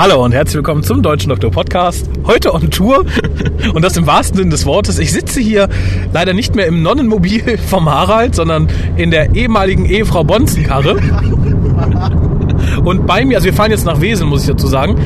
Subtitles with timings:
[0.00, 2.08] Hallo und herzlich willkommen zum Deutschen Doktor Podcast.
[2.26, 3.04] Heute on Tour
[3.74, 4.98] und das im wahrsten Sinne des Wortes.
[4.98, 5.68] Ich sitze hier
[6.14, 10.96] leider nicht mehr im Nonnenmobil vom Harald, sondern in der ehemaligen Ehefrau Bonzenkarre.
[12.82, 14.96] Und bei mir, also wir fahren jetzt nach Wesel, muss ich dazu sagen.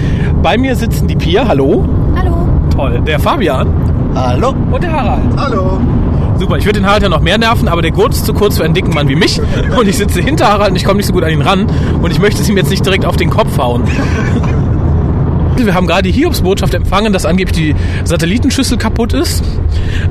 [0.45, 1.89] Bei mir sitzen die Pia, hallo.
[2.15, 2.49] Hallo.
[2.73, 3.03] Toll.
[3.05, 3.67] Der Fabian.
[4.15, 4.55] Hallo.
[4.71, 5.23] Und der Harald.
[5.37, 5.81] Hallo.
[6.39, 8.59] Super, ich würde den Harald ja noch mehr nerven, aber der Gurt ist zu kurz
[8.59, 9.41] für einen dicken Mann wie mich.
[9.77, 11.67] Und ich sitze hinter Harald und ich komme nicht so gut an ihn ran.
[12.01, 13.83] Und ich möchte es ihm jetzt nicht direkt auf den Kopf hauen.
[15.57, 17.75] Wir haben gerade die Hiobsbotschaft empfangen, dass angeblich die
[18.05, 19.43] Satellitenschüssel kaputt ist.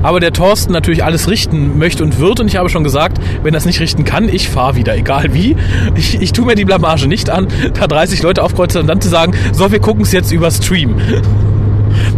[0.02, 2.40] Aber der Thorsten natürlich alles richten möchte und wird.
[2.40, 5.34] Und ich habe schon gesagt, wenn er es nicht richten kann, ich fahre wieder, egal
[5.34, 5.56] wie.
[5.94, 9.08] Ich, ich tue mir die Blamage nicht an, da 30 Leute aufkreuzen und dann zu
[9.08, 10.96] sagen, so, wir gucken es jetzt über Stream.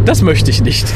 [0.05, 0.87] Das möchte ich nicht.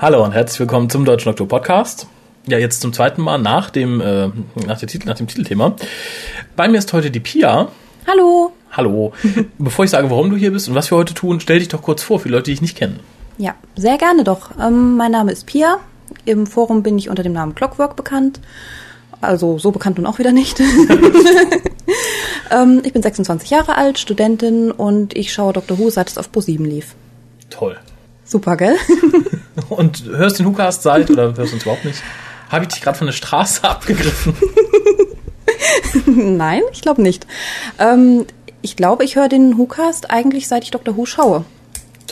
[0.00, 2.06] Hallo und herzlich willkommen zum Deutschen Doktor Podcast.
[2.46, 4.28] Ja, jetzt zum zweiten Mal nach dem, äh,
[4.64, 5.74] nach, der Titel, nach dem Titelthema.
[6.54, 7.66] Bei mir ist heute die Pia.
[8.06, 8.52] Hallo.
[8.70, 9.12] Hallo.
[9.58, 11.82] Bevor ich sage, warum du hier bist und was wir heute tun, stell dich doch
[11.82, 13.00] kurz vor für Leute, die dich nicht kennen.
[13.38, 14.52] Ja, sehr gerne doch.
[14.60, 15.78] Ähm, mein Name ist Pia.
[16.24, 18.38] Im Forum bin ich unter dem Namen Clockwork bekannt.
[19.20, 20.60] Also so bekannt nun auch wieder nicht.
[22.52, 25.76] ähm, ich bin 26 Jahre alt, Studentin und ich schaue Dr.
[25.76, 26.94] Who, seit es auf Pro7 lief.
[27.50, 27.76] Toll.
[28.28, 28.76] Super, gell?
[29.70, 32.02] Und hörst den Hookast seit oder hörst du uns überhaupt nicht?
[32.50, 34.36] Habe ich dich gerade von der Straße abgegriffen?
[36.04, 37.26] Nein, ich glaube nicht.
[37.78, 38.26] Ähm,
[38.60, 40.94] ich glaube, ich höre den WhoCast eigentlich seit ich Dr.
[40.96, 41.46] Who schaue.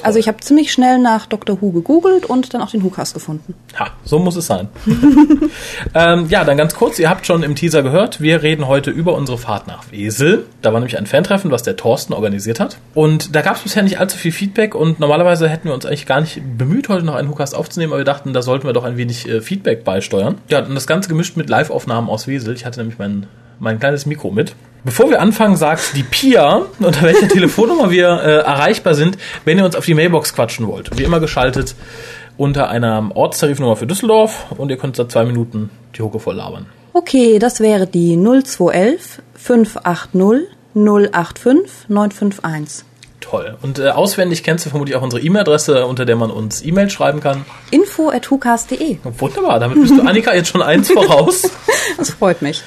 [0.02, 1.61] Also ich habe ziemlich schnell nach Dr.
[1.61, 3.55] Who gegoogelt und dann auch den WhoCast gefunden.
[3.78, 4.69] Ha, so muss es sein.
[5.94, 9.14] ähm, ja, dann ganz kurz, ihr habt schon im Teaser gehört, wir reden heute über
[9.14, 10.44] unsere Fahrt nach Wesel.
[10.62, 12.78] Da war nämlich ein Fantreffen, was der Thorsten organisiert hat.
[12.94, 16.06] Und da gab es bisher nicht allzu viel Feedback und normalerweise hätten wir uns eigentlich
[16.06, 18.84] gar nicht bemüht, heute noch einen WhoCast aufzunehmen, aber wir dachten, da sollten wir doch
[18.84, 20.37] ein wenig äh, Feedback beisteuern.
[20.48, 22.54] Ja, und das Ganze gemischt mit Live-Aufnahmen aus Wesel.
[22.54, 23.26] Ich hatte nämlich mein,
[23.59, 24.54] mein kleines Mikro mit.
[24.86, 29.64] Bevor wir anfangen, sagt die Pia, unter welcher Telefonnummer wir äh, erreichbar sind, wenn ihr
[29.64, 30.97] uns auf die Mailbox quatschen wollt.
[30.97, 31.74] Wie immer geschaltet
[32.36, 36.66] unter einer Ortstarifnummer für Düsseldorf und ihr könnt seit zwei Minuten die Hucke voll labern.
[36.92, 42.86] Okay, das wäre die 0211 580 085 951.
[43.20, 43.56] Toll.
[43.62, 47.18] Und äh, auswendig kennst du vermutlich auch unsere E-Mail-Adresse, unter der man uns E-Mail schreiben
[47.18, 47.44] kann.
[47.72, 48.30] Info at.
[48.30, 51.50] Wunderbar, damit bist du Annika jetzt schon eins voraus.
[51.98, 52.62] Das freut mich.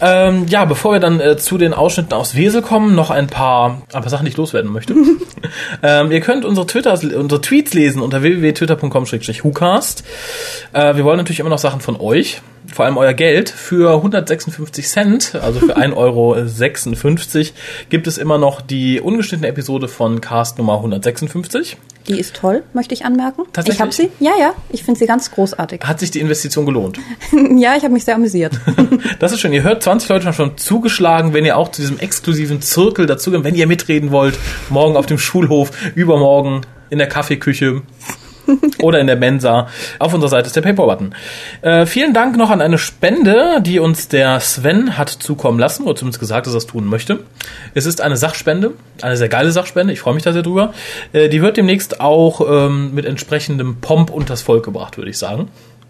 [0.00, 3.82] Ähm, ja, bevor wir dann äh, zu den Ausschnitten aus Wesel kommen, noch ein paar,
[3.92, 4.94] ein paar Sachen, die ich loswerden möchte.
[5.82, 10.04] ähm, ihr könnt unsere, Twitter, unsere Tweets lesen unter www.twitter.com-hucast.
[10.72, 12.40] Äh, wir wollen natürlich immer noch Sachen von euch,
[12.72, 13.50] vor allem euer Geld.
[13.50, 16.36] Für 156 Cent, also für 1,56 Euro,
[17.88, 21.76] gibt es immer noch die ungeschnittene Episode von Cast Nummer 156.
[22.08, 23.42] Die ist toll, möchte ich anmerken.
[23.52, 23.76] Tatsächlich?
[23.76, 24.10] Ich habe sie.
[24.18, 24.54] Ja, ja.
[24.70, 25.82] Ich finde sie ganz großartig.
[25.84, 26.98] Hat sich die Investition gelohnt?
[27.56, 28.58] ja, ich habe mich sehr amüsiert.
[29.18, 29.52] Das ist schön.
[29.52, 33.44] Ihr hört 20 Leute haben schon zugeschlagen, wenn ihr auch zu diesem exklusiven Zirkel dazugehört,
[33.44, 34.38] wenn ihr mitreden wollt,
[34.70, 37.82] morgen auf dem Schulhof, übermorgen in der Kaffeeküche
[38.82, 39.68] oder in der Mensa.
[39.98, 41.14] Auf unserer Seite ist der Paypal-Button.
[41.62, 45.96] Äh, vielen Dank noch an eine Spende, die uns der Sven hat zukommen lassen, oder
[45.96, 47.20] zumindest gesagt, dass er es tun möchte.
[47.74, 48.72] Es ist eine Sachspende,
[49.02, 50.72] eine sehr geile Sachspende, ich freue mich da sehr drüber.
[51.12, 55.48] Äh, die wird demnächst auch ähm, mit entsprechendem Pomp unters Volk gebracht, würde ich sagen.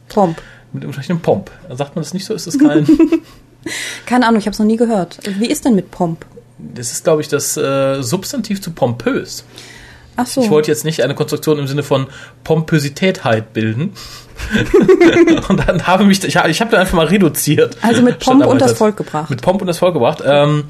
[0.08, 0.40] Pomp.
[0.72, 1.50] Mit entsprechendem Pomp.
[1.70, 2.34] Sagt man das nicht so?
[2.34, 2.86] Ist das kein...
[4.06, 5.18] Keine Ahnung, ich habe es noch nie gehört.
[5.38, 6.24] Wie ist denn mit Pomp?
[6.58, 9.44] Das ist, glaube ich, das äh, Substantiv zu pompös.
[10.16, 10.42] Ach so.
[10.42, 12.06] Ich wollte jetzt nicht eine Konstruktion im Sinne von
[12.44, 13.92] Pompösitätheit bilden.
[15.48, 17.76] und dann habe mich, ich, ich habe da einfach mal reduziert.
[17.82, 19.30] Also mit Pomp und das Volk gebracht.
[19.30, 20.22] Mit Pomp und das Volk gebracht.
[20.24, 20.64] Ähm,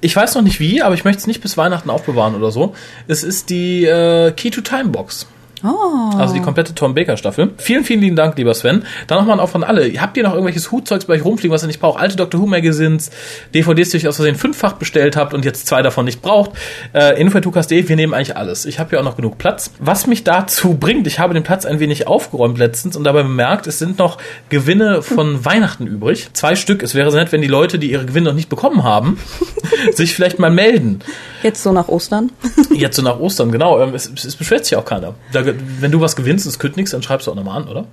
[0.00, 2.74] ich weiß noch nicht wie, aber ich möchte es nicht bis Weihnachten aufbewahren oder so.
[3.08, 5.26] Es ist die äh, Key to Time Box.
[5.64, 6.16] Oh.
[6.18, 7.52] Also die komplette Tom Baker Staffel.
[7.56, 8.84] Vielen, vielen lieben Dank, lieber Sven.
[9.06, 9.90] Dann nochmal auch von alle.
[10.00, 11.98] Habt ihr noch irgendwelches Hutzeugs bei euch rumfliegen, was ihr nicht braucht?
[11.98, 13.10] Alte Doctor Who Magazines,
[13.54, 16.50] DVDs, die ihr euch aus Versehen fünffach bestellt habt und jetzt zwei davon nicht braucht.
[16.92, 18.66] Äh, info.hukas.de, wir nehmen eigentlich alles.
[18.66, 19.70] Ich habe ja auch noch genug Platz.
[19.78, 23.66] Was mich dazu bringt, ich habe den Platz ein wenig aufgeräumt letztens und dabei bemerkt,
[23.66, 24.18] es sind noch
[24.50, 26.28] Gewinne von Weihnachten übrig.
[26.34, 26.82] Zwei Stück.
[26.82, 29.18] Es wäre sehr nett, wenn die Leute, die ihre Gewinne noch nicht bekommen haben,
[29.94, 31.00] sich vielleicht mal melden.
[31.42, 32.32] Jetzt so nach Ostern.
[32.74, 33.80] Jetzt so nach Ostern, genau.
[33.80, 35.14] Ähm, Es, es beschwert sich auch keiner.
[35.32, 35.42] Da,
[35.80, 37.86] wenn du was gewinnst, es kütt nichts, dann schreibst du auch nochmal an, oder?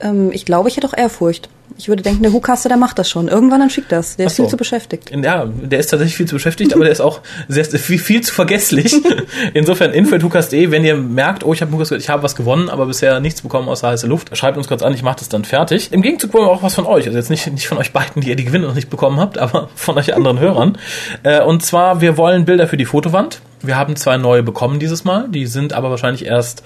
[0.00, 1.48] Ähm, ich glaube, ich hätte auch Ehrfurcht.
[1.78, 3.28] Ich würde denken, der Hukaster, der macht das schon.
[3.28, 4.16] Irgendwann dann schickt das.
[4.16, 4.42] Der ist so.
[4.42, 5.10] viel zu beschäftigt.
[5.10, 8.34] Ja, der ist tatsächlich viel zu beschäftigt, aber der ist auch sehr, viel, viel zu
[8.34, 8.94] vergesslich.
[9.54, 13.20] Insofern info.hukas.de, wenn ihr merkt, oh, ich habe Hukas, ich habe was gewonnen, aber bisher
[13.20, 15.92] nichts bekommen außer heiße Luft, schreibt uns kurz an, ich mache das dann fertig.
[15.92, 17.06] Im Gegenzug wollen wir auch was von euch.
[17.06, 19.38] Also jetzt nicht, nicht von euch beiden, die ihr die Gewinne noch nicht bekommen habt,
[19.38, 20.76] aber von euch anderen Hörern.
[21.22, 23.40] Äh, und zwar, wir wollen Bilder für die Fotowand.
[23.62, 25.28] Wir haben zwei neue bekommen dieses Mal.
[25.28, 26.62] Die sind aber wahrscheinlich erst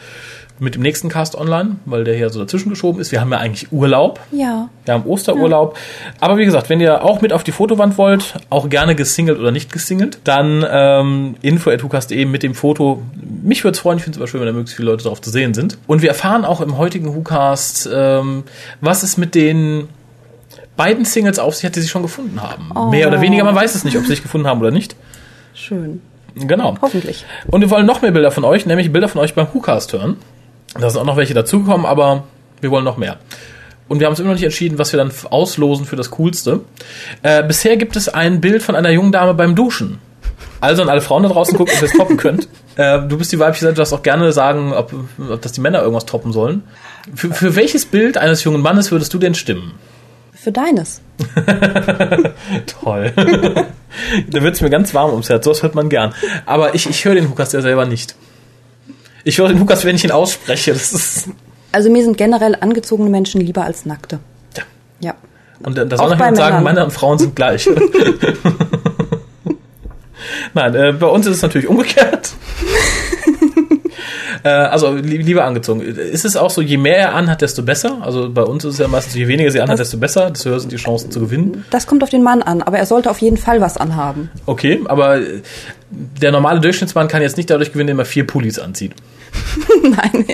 [0.61, 3.11] mit dem nächsten Cast online, weil der hier so dazwischen geschoben ist.
[3.11, 4.21] Wir haben ja eigentlich Urlaub.
[4.31, 4.69] Ja.
[4.85, 5.77] Wir haben Osterurlaub.
[6.21, 9.51] Aber wie gesagt, wenn ihr auch mit auf die Fotowand wollt, auch gerne gesingelt oder
[9.51, 13.03] nicht gesingelt, dann ähm, info.hucast.de mit dem Foto.
[13.43, 15.21] Mich würde es freuen, ich finde es aber schön, wenn da möglichst viele Leute drauf
[15.21, 15.77] zu sehen sind.
[15.89, 18.45] Und wir erfahren auch im heutigen WhoCast, ähm,
[18.81, 19.89] was es mit den
[20.77, 22.71] beiden Singles auf sich hat, die sie schon gefunden haben.
[22.75, 22.91] Oh.
[22.91, 24.95] Mehr oder weniger, man weiß es nicht, ob sie sich gefunden haben oder nicht.
[25.53, 26.01] Schön.
[26.37, 26.77] Genau.
[26.81, 27.25] Hoffentlich.
[27.47, 30.17] Und wir wollen noch mehr Bilder von euch, nämlich Bilder von euch beim WhoCast hören.
[30.79, 32.25] Da sind auch noch welche dazugekommen, aber
[32.61, 33.19] wir wollen noch mehr.
[33.89, 36.61] Und wir haben uns immer noch nicht entschieden, was wir dann auslosen für das Coolste.
[37.23, 39.99] Äh, bisher gibt es ein Bild von einer jungen Dame beim Duschen.
[40.61, 42.49] Also an alle Frauen da draußen gucken, ob ihr es toppen könnt.
[42.77, 44.93] Äh, du bist die weibliche Seite, du darfst auch gerne sagen, ob,
[45.31, 46.65] ob das die Männer irgendwas toppen sollen.
[47.15, 49.75] Für, für welches Bild eines jungen Mannes würdest du denn stimmen?
[50.33, 51.01] Für deines.
[52.83, 53.13] Toll.
[53.17, 56.15] da wird es mir ganz warm ums Herz, sowas hört man gern.
[56.47, 58.17] Aber ich, ich höre den Hukas ja selber nicht.
[59.25, 60.73] Ich höre den Hukas, wenn ich ihn ausspreche.
[60.73, 61.29] Das ist.
[61.73, 64.21] Also mir sind generell angezogene Menschen lieber als nackte.
[64.57, 64.63] Ja.
[65.01, 65.15] Ja.
[65.63, 66.63] Und da soll man sagen.
[66.63, 67.69] Männer und Frauen sind gleich.
[70.55, 72.33] Nein, äh, bei uns ist es natürlich umgekehrt.
[74.45, 75.81] äh, also li lieber angezogen.
[75.81, 77.99] Ist es auch so, je mehr er anhat, desto besser?
[78.03, 80.51] Also bei uns ist es ja meistens, je weniger sie anhat, Das- desto besser, desto
[80.51, 81.65] höher sind die Chancen zu gewinnen.
[81.71, 84.31] Das kommt auf den Mann an, aber er sollte auf jeden Fall was anhaben.
[84.47, 85.41] Okay, aber äh,
[85.91, 88.93] der normale Durchschnittsmann kann jetzt nicht dadurch gewinnen, indem er vier Pullis anzieht.
[89.83, 90.25] Nein.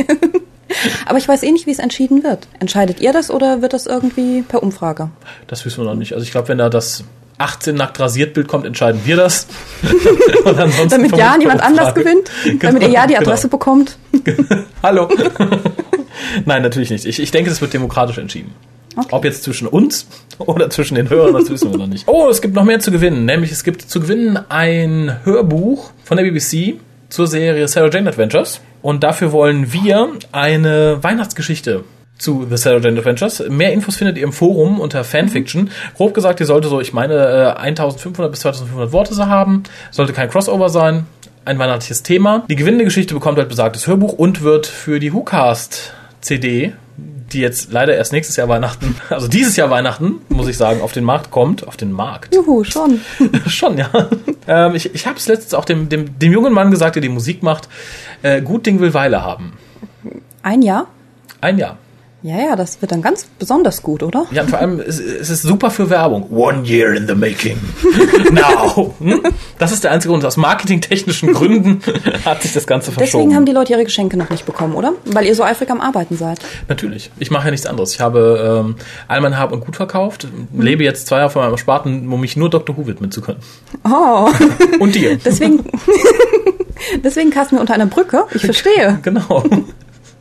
[1.06, 2.46] aber ich weiß eh nicht, wie es entschieden wird.
[2.60, 5.10] Entscheidet ihr das oder wird das irgendwie per Umfrage?
[5.46, 6.12] Das wissen wir noch nicht.
[6.14, 7.04] Also ich glaube, wenn da das
[7.38, 9.46] 18 nackt rasiert Bild kommt, entscheiden wir das.
[10.90, 12.30] Damit ja niemand anders gewinnt?
[12.60, 13.26] Damit ihr ja die Genau.
[13.28, 13.96] Adresse bekommt?
[14.82, 15.08] Hallo.
[16.44, 17.06] Nein, natürlich nicht.
[17.06, 18.52] Ich, ich denke, es wird demokratisch entschieden.
[18.96, 19.08] Okay.
[19.12, 20.06] Ob jetzt zwischen uns
[20.38, 22.06] oder zwischen den Hörern, das wissen wir noch nicht.
[22.08, 23.24] Oh, es gibt noch mehr zu gewinnen.
[23.24, 26.74] Nämlich es gibt zu gewinnen ein Hörbuch von der BBC
[27.10, 28.60] zur Serie Sarah Jane Adventures.
[28.80, 31.84] Und dafür wollen wir eine Weihnachtsgeschichte
[32.16, 33.42] zu The Sarah Jane Adventures.
[33.48, 35.70] Mehr Infos findet ihr im Forum unter Fanfiction.
[35.96, 37.14] Grob gesagt, ihr sollte so, ich meine,
[37.56, 39.64] äh, 1500 bis 2500 Worte so haben.
[39.90, 41.06] Sollte kein Crossover sein.
[41.44, 42.44] Ein weihnachtliches Thema.
[42.48, 46.74] Die gewinnende Geschichte bekommt halt besagtes Hörbuch und wird für die WhoCast CD,
[47.32, 50.92] die jetzt leider erst nächstes Jahr Weihnachten, also dieses Jahr Weihnachten, muss ich sagen, auf
[50.92, 51.66] den Markt kommt.
[51.66, 52.34] Auf den Markt.
[52.34, 53.00] Juhu, schon.
[53.46, 53.90] Schon, ja.
[54.46, 57.08] Ähm, ich ich habe es letztens auch dem, dem, dem jungen Mann gesagt, der die
[57.08, 57.68] Musik macht.
[58.22, 59.54] Äh, gut Ding will Weile haben.
[60.42, 60.86] Ein Jahr?
[61.40, 61.78] Ein Jahr.
[62.22, 64.26] Ja, ja, das wird dann ganz besonders gut, oder?
[64.30, 66.30] Ja, und vor allem, es, es ist super für Werbung.
[66.30, 67.56] One year in the making.
[68.32, 68.94] Now.
[68.98, 69.22] Hm?
[69.58, 70.24] Das ist der einzige Grund.
[70.26, 71.80] Aus marketingtechnischen Gründen
[72.24, 73.22] hat sich das Ganze verschoben.
[73.22, 74.92] Deswegen haben die Leute ihre Geschenke noch nicht bekommen, oder?
[75.06, 76.40] Weil ihr so eifrig am Arbeiten seid.
[76.68, 77.10] Natürlich.
[77.18, 77.94] Ich mache ja nichts anderes.
[77.94, 78.74] Ich habe ähm,
[79.08, 82.36] all mein Hab und Gut verkauft, lebe jetzt zwei Jahre von meinem Sparten, um mich
[82.36, 82.76] nur Dr.
[82.76, 83.40] Who widmen zu können.
[83.84, 84.28] Oh,
[84.78, 85.16] Und dir.
[85.24, 85.64] deswegen,
[87.02, 88.24] deswegen kasten wir unter einer Brücke.
[88.34, 88.98] Ich verstehe.
[89.02, 89.44] Genau.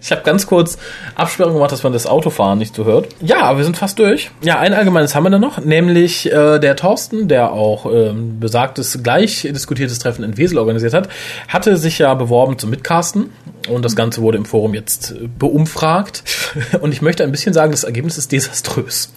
[0.01, 0.77] Ich habe ganz kurz
[1.15, 3.07] Absperrung gemacht, dass man das Autofahren nicht so hört.
[3.21, 4.31] Ja, wir sind fast durch.
[4.41, 9.03] Ja, ein allgemeines haben wir dann noch, nämlich äh, der Thorsten, der auch ähm, besagtes
[9.03, 11.09] gleich diskutiertes Treffen in Wesel organisiert hat,
[11.47, 13.31] hatte sich ja beworben zum Mitcasten
[13.67, 16.23] und das Ganze wurde im Forum jetzt äh, beumfragt.
[16.81, 19.11] Und ich möchte ein bisschen sagen, das Ergebnis ist desaströs.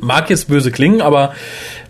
[0.00, 1.32] Mag jetzt böse klingen, aber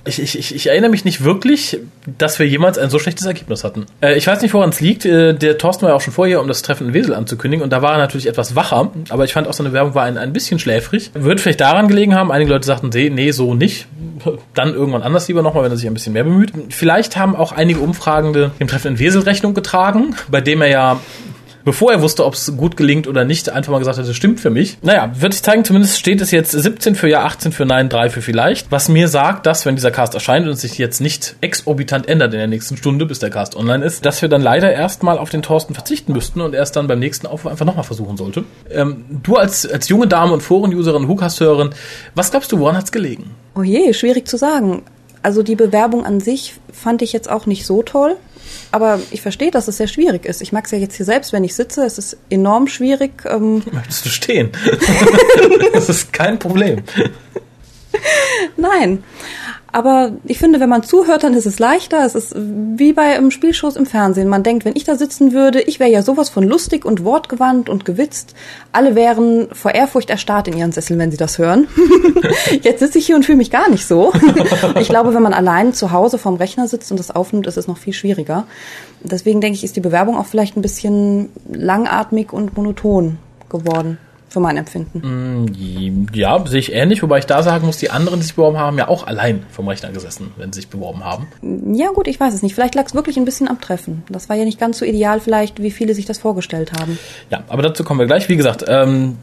[0.05, 1.79] ich, ich, ich, erinnere mich nicht wirklich,
[2.19, 3.87] dass wir jemals ein so schlechtes Ergebnis hatten.
[4.01, 5.05] Äh, ich weiß nicht, woran es liegt.
[5.05, 7.71] Äh, der Thorsten war ja auch schon vorher, um das Treffen in Wesel anzukündigen und
[7.71, 10.33] da war er natürlich etwas wacher, aber ich fand auch seine Werbung war ein, ein
[10.33, 11.11] bisschen schläfrig.
[11.15, 13.87] Wird vielleicht daran gelegen haben, einige Leute sagten, nee, nee, so nicht.
[14.55, 16.53] Dann irgendwann anders lieber nochmal, wenn er sich ein bisschen mehr bemüht.
[16.71, 21.01] Vielleicht haben auch einige Umfragende dem Treffen in Wesel Rechnung getragen, bei dem er ja
[21.69, 24.41] bevor er wusste, ob es gut gelingt oder nicht, einfach mal gesagt hat, das stimmt
[24.41, 24.79] für mich.
[24.81, 28.09] Naja, wird sich zeigen, zumindest steht es jetzt 17 für Ja, 18 für Nein, 3
[28.09, 28.73] für vielleicht.
[28.73, 32.33] Was mir sagt, dass, wenn dieser Cast erscheint und es sich jetzt nicht exorbitant ändert
[32.33, 35.29] in der nächsten Stunde, bis der Cast online ist, dass wir dann leider erstmal auf
[35.29, 38.45] den Thorsten verzichten müssten und erst dann beim nächsten Aufruf einfach nochmal versuchen sollte.
[38.71, 41.69] Ähm, du als, als junge Dame und Foren-Userin, Hookast-Hörerin,
[42.15, 43.33] was glaubst du, woran hat's gelegen?
[43.55, 44.85] Oh je, schwierig zu sagen.
[45.23, 48.17] Also die Bewerbung an sich fand ich jetzt auch nicht so toll.
[48.71, 50.43] Aber ich verstehe, dass es sehr schwierig ist.
[50.43, 51.85] Ich mag es ja jetzt hier selbst, wenn ich sitze.
[51.85, 53.25] Es ist enorm schwierig.
[53.25, 54.51] Ähm, Möchtest du stehen?
[55.73, 56.83] das ist kein Problem.
[58.57, 59.03] nein.
[59.71, 62.05] Aber ich finde, wenn man zuhört, dann ist es leichter.
[62.05, 64.29] Es ist wie bei einem Spielshows im Fernsehen.
[64.29, 67.69] Man denkt, wenn ich da sitzen würde, ich wäre ja sowas von lustig und wortgewandt
[67.69, 68.35] und gewitzt.
[68.73, 71.69] Alle wären vor Ehrfurcht erstarrt in ihren Sesseln, wenn sie das hören.
[72.63, 74.13] Jetzt sitze ich hier und fühle mich gar nicht so.
[74.81, 77.69] ich glaube, wenn man allein zu Hause vorm Rechner sitzt und das aufnimmt, ist es
[77.69, 78.47] noch viel schwieriger.
[79.03, 83.19] Deswegen denke ich, ist die Bewerbung auch vielleicht ein bisschen langatmig und monoton
[83.51, 83.99] geworden
[84.29, 85.47] für mein Empfinden.
[85.47, 88.59] Mm, Ja, sehe ich ähnlich, wobei ich da sagen muss, die anderen, die sich beworben
[88.59, 91.29] haben, ja auch allein vom Rechner gesessen, wenn sie sich beworben haben.
[91.75, 92.55] Ja gut, ich weiß es nicht.
[92.55, 94.03] Vielleicht lag es wirklich ein bisschen am Treffen.
[94.11, 96.99] Das war ja nicht ganz so ideal vielleicht, wie viele sich das vorgestellt haben.
[97.31, 98.29] Ja, aber dazu kommen wir gleich.
[98.29, 99.17] Wie gesagt, ähm,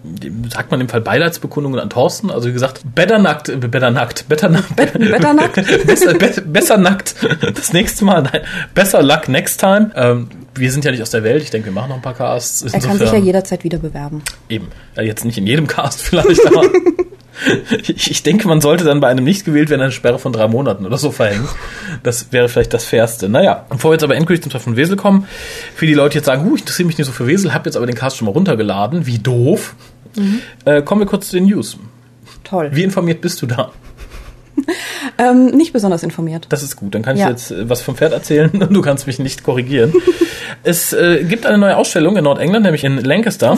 [0.51, 2.31] sagt man im Fall Beileidsbekundungen an Thorsten.
[2.31, 5.55] Also wie gesagt, better nackt, äh, better nackt, better nackt, Bet- better nackt?
[5.87, 7.15] besser, be besser nackt.
[7.55, 8.41] Das nächste Mal, nein,
[8.73, 9.91] besser luck next time.
[9.95, 11.43] Ähm, wir sind ja nicht aus der Welt.
[11.43, 12.61] Ich denke, wir machen noch ein paar Casts.
[12.61, 14.23] Er kann sich ja jederzeit wieder bewerben.
[14.47, 14.67] Eben.
[14.95, 16.63] Ja, jetzt nicht in jedem Cast vielleicht, aber
[17.87, 20.47] ich, ich denke, man sollte dann bei einem nicht gewählt werden eine Sperre von drei
[20.47, 21.47] Monaten oder so verhängen.
[22.03, 23.27] Das wäre vielleicht das Fairste.
[23.27, 25.27] Naja, bevor wir jetzt aber endgültig zum Treffen von Wesel kommen,
[25.75, 27.75] für die Leute jetzt sagen, huh, ich interessiere mich nicht so für Wesel, habe jetzt
[27.75, 29.75] aber den Cast schon mal runtergeladen, wie doof.
[30.63, 31.77] Äh, kommen wir kurz zu den News.
[32.43, 32.69] Toll.
[32.71, 33.71] Wie informiert bist du da?
[35.17, 36.47] Ähm, nicht besonders informiert.
[36.49, 36.93] Das ist gut.
[36.95, 37.29] Dann kann ich Ja.
[37.29, 39.93] jetzt äh, was vom Pferd erzählen und du kannst mich nicht korrigieren.
[40.63, 43.57] es äh, gibt eine neue Ausstellung in Nordengland, nämlich in Lancaster.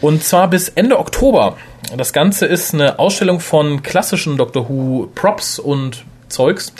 [0.00, 1.56] Und zwar bis Ende Oktober.
[1.96, 6.72] Das Ganze ist eine Ausstellung von klassischen Doctor Who Props und Zeugs.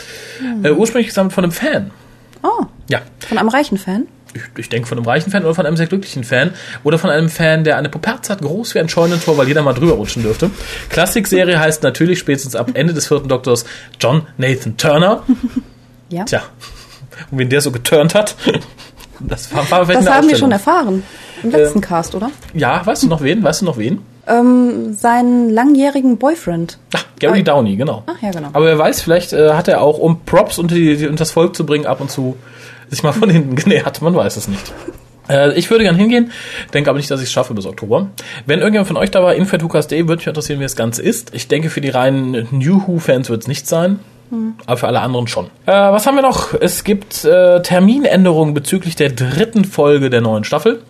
[0.63, 1.91] Äh, ursprünglich gesammelt von einem Fan.
[2.41, 4.07] Oh, Ja, von einem reichen Fan.
[4.33, 6.51] Ich, ich denke von einem reichen Fan oder von einem sehr glücklichen Fan
[6.83, 9.73] oder von einem Fan, der eine Poperze hat, groß wie ein Scheunentor, weil jeder mal
[9.73, 10.51] drüber rutschen dürfte.
[10.89, 13.65] Klassikserie heißt natürlich spätestens ab Ende des vierten Doktors
[13.99, 15.23] John Nathan Turner.
[16.11, 16.23] Ja.
[16.23, 16.41] Tja,
[17.29, 18.35] und wen der so geturnt hat,
[19.19, 21.03] das war, war das haben wir schon erfahren.
[21.43, 22.31] Im letzten Cast, oder?
[22.55, 23.43] Ja, weißt du noch wen?
[23.43, 24.01] Weißt du noch wen?
[24.25, 26.79] Ähm, seinen langjährigen Boyfriend.
[26.95, 28.01] Ach, Gary Downey, genau.
[28.07, 28.49] Ach ja, genau.
[28.53, 31.55] Aber wer weiß, vielleicht äh, hat er auch, um Props unter, die, unter das Volk
[31.55, 32.35] zu bringen, ab und zu
[32.89, 34.01] sich mal von hinten genähert.
[34.01, 34.73] Man weiß es nicht.
[35.29, 36.31] Äh, ich würde gern hingehen,
[36.73, 38.09] denke aber nicht, dass ich es schaffe bis Oktober.
[38.45, 41.33] Wenn irgendjemand von euch da war, info.hukas.de, würde mich interessieren, wie das Ganze ist.
[41.33, 43.99] Ich denke, für die reinen New Who-Fans wird es nicht sein.
[44.67, 45.45] Aber für alle anderen schon.
[45.65, 46.53] Äh, was haben wir noch?
[46.53, 50.81] Es gibt äh, Terminänderungen bezüglich der dritten Folge der neuen Staffel.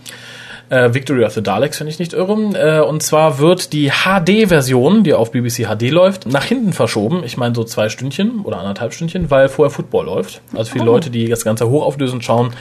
[0.69, 2.29] Äh, Victory of the Daleks, wenn ich nicht irre.
[2.53, 7.23] Äh, und zwar wird die HD-Version, die auf BBC HD läuft, nach hinten verschoben.
[7.23, 10.41] Ich meine so zwei Stündchen oder anderthalb Stündchen, weil vorher Football läuft.
[10.55, 12.51] Also für die Leute, die das Ganze hochauflösend schauen,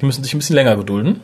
[0.00, 1.20] die müssen sich ein bisschen länger gedulden.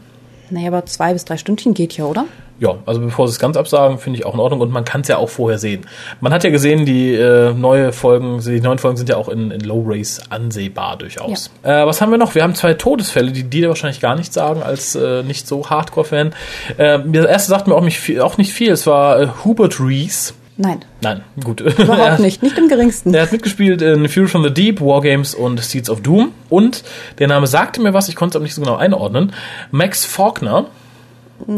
[0.50, 2.26] Naja, aber zwei bis drei Stündchen geht ja, oder?
[2.62, 5.00] Ja, also bevor sie es ganz absagen, finde ich auch in Ordnung und man kann
[5.00, 5.84] es ja auch vorher sehen.
[6.20, 9.50] Man hat ja gesehen, die äh, neue Folgen, die neuen Folgen sind ja auch in,
[9.50, 11.50] in Low Race ansehbar durchaus.
[11.64, 12.36] Äh, was haben wir noch?
[12.36, 16.34] Wir haben zwei Todesfälle, die dir wahrscheinlich gar nicht sagen als äh, nicht so Hardcore-Fan.
[16.76, 18.70] Äh, der erste sagt mir auch nicht viel, auch nicht viel.
[18.70, 20.34] Es war äh, Hubert Rees.
[20.56, 21.62] Nein, Nein, gut.
[21.62, 22.44] überhaupt nicht.
[22.44, 23.12] Nicht im geringsten.
[23.12, 26.30] Er hat mitgespielt in Fury from the Deep, Wargames und Seeds of Doom.
[26.48, 26.84] Und
[27.18, 29.32] der Name sagte mir was, ich konnte es aber nicht so genau einordnen.
[29.72, 30.66] Max Faulkner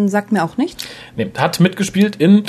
[0.07, 0.87] Sagt mir auch nicht.
[1.17, 2.45] Nee, hat mitgespielt in,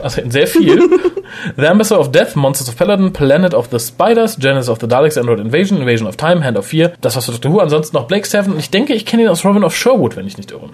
[0.00, 0.80] also in sehr viel.
[1.56, 5.18] the Ambassador of Death, Monsters of Paladin, Planet of the Spiders, Genesis of the Daleks,
[5.18, 6.92] Android Invasion, Invasion of Time, Hand of Fear.
[7.00, 7.60] Das für Doctor Who.
[7.60, 8.52] Ansonsten noch Blake Seven.
[8.52, 10.70] Und ich denke, ich kenne ihn aus Robin of Sherwood, wenn ich nicht irre.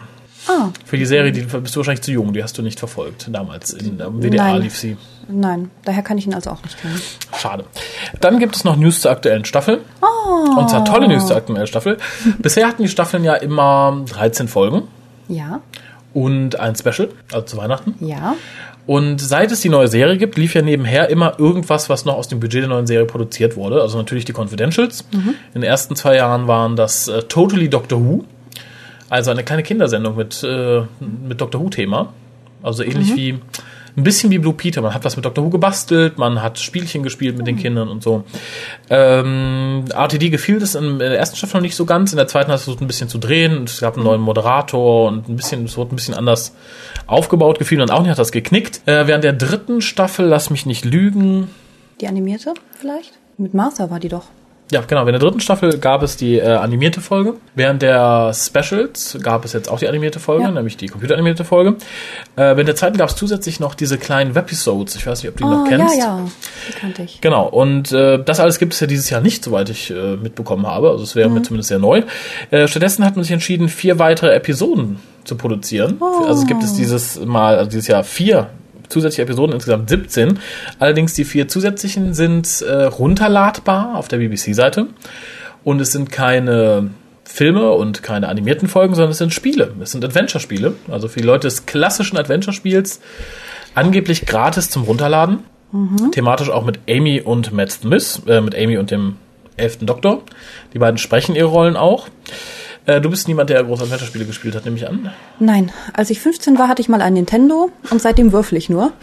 [0.48, 3.28] Ah, Für die Serie, die bist du wahrscheinlich zu jung, die hast du nicht verfolgt.
[3.30, 4.62] Damals in der WDR Nein.
[4.62, 4.96] lief sie.
[5.28, 5.70] nein.
[5.84, 7.00] Daher kann ich ihn also auch nicht kennen.
[7.38, 7.64] Schade.
[8.20, 9.82] Dann gibt es noch News zur aktuellen Staffel.
[10.00, 10.58] Oh.
[10.58, 11.98] Und zwar tolle News zur aktuellen Staffel.
[12.38, 14.88] Bisher hatten die Staffeln ja immer 13 Folgen
[15.30, 15.60] Ja,
[16.12, 17.94] und ein Special, also zu Weihnachten.
[18.00, 18.36] ja.
[18.86, 22.26] Und seit es die neue Serie gibt, lief ja nebenher immer irgendwas, was noch aus
[22.26, 23.82] dem Budget der neuen Serie produziert wurde.
[23.82, 25.04] Also natürlich die Confidentials.
[25.12, 28.24] In den ersten zwei Jahren waren das äh, Totally Doctor Who.
[29.08, 32.12] Also eine kleine Kindersendung mit, äh, mit Doctor Who-Thema.
[32.64, 33.38] Also ähnlich wie,
[33.96, 34.82] ein bisschen wie Blue Peter.
[34.82, 38.02] Man hat was mit Doctor Who gebastelt, man hat Spielchen gespielt mit den Kindern und
[38.02, 38.24] so.
[38.88, 42.12] Ähm, RTD gefiel das in der ersten Staffel noch nicht so ganz.
[42.12, 43.56] In der zweiten hat es versucht ein bisschen zu drehen.
[43.58, 46.54] Und es gab einen neuen Moderator und ein bisschen, es wurde ein bisschen anders
[47.06, 47.58] aufgebaut.
[47.58, 48.82] Gefiel und auch nicht, hat das geknickt.
[48.86, 51.48] Äh, während der dritten Staffel, lass mich nicht lügen,
[52.00, 53.12] Die animierte vielleicht?
[53.36, 54.24] Mit Martha war die doch.
[54.70, 55.00] Ja, genau.
[55.02, 57.34] In der dritten Staffel gab es die äh, animierte Folge.
[57.56, 60.50] Während der Specials gab es jetzt auch die animierte Folge, Ja.
[60.52, 61.70] nämlich die computeranimierte Folge.
[62.36, 64.94] Äh, während der zweiten gab es zusätzlich noch diese kleinen Webisodes.
[64.94, 65.98] Ich weiß nicht, ob du die noch Oh, kennst.
[65.98, 66.28] ja, ja.
[66.68, 67.20] Die kannte ich.
[67.20, 70.66] Genau, und äh, das alles gibt es ja dieses Jahr nicht, soweit ich äh, mitbekommen
[70.66, 70.90] habe.
[70.90, 71.34] Also es wäre Mhm.
[71.34, 72.02] mir zumindest sehr neu.
[72.52, 75.96] Äh, stattdessen hat man sich entschieden, vier weitere Episoden zu produzieren.
[76.00, 76.24] Oh.
[76.26, 78.50] Also es gibt es dieses Mal, also dieses Jahr vier
[78.90, 80.38] zusätzliche Episoden, insgesamt 17.
[80.78, 84.88] Allerdings die vier zusätzlichen sind äh, runterladbar auf der BBC-Seite.
[85.64, 86.90] Und es sind keine
[87.24, 89.74] Filme und keine animierten Folgen, sondern es sind Spiele.
[89.80, 90.74] Es sind Adventure-Spiele.
[90.90, 93.00] Also für die Leute des klassischen Adventure-Spiels
[93.74, 95.40] angeblich gratis zum Runterladen.
[96.10, 99.16] Thematisch auch mit Amy und Matt Smith, äh, mit Amy und dem
[99.56, 100.22] elften Doktor.
[100.74, 102.08] Die beiden sprechen ihre Rollen auch.
[102.86, 105.10] Äh, du bist niemand, der große Adventure-Spiele gespielt hat, nehme ich an.
[105.38, 108.92] Nein, als ich 15 war, hatte ich mal ein Nintendo und seitdem würfel ich nur.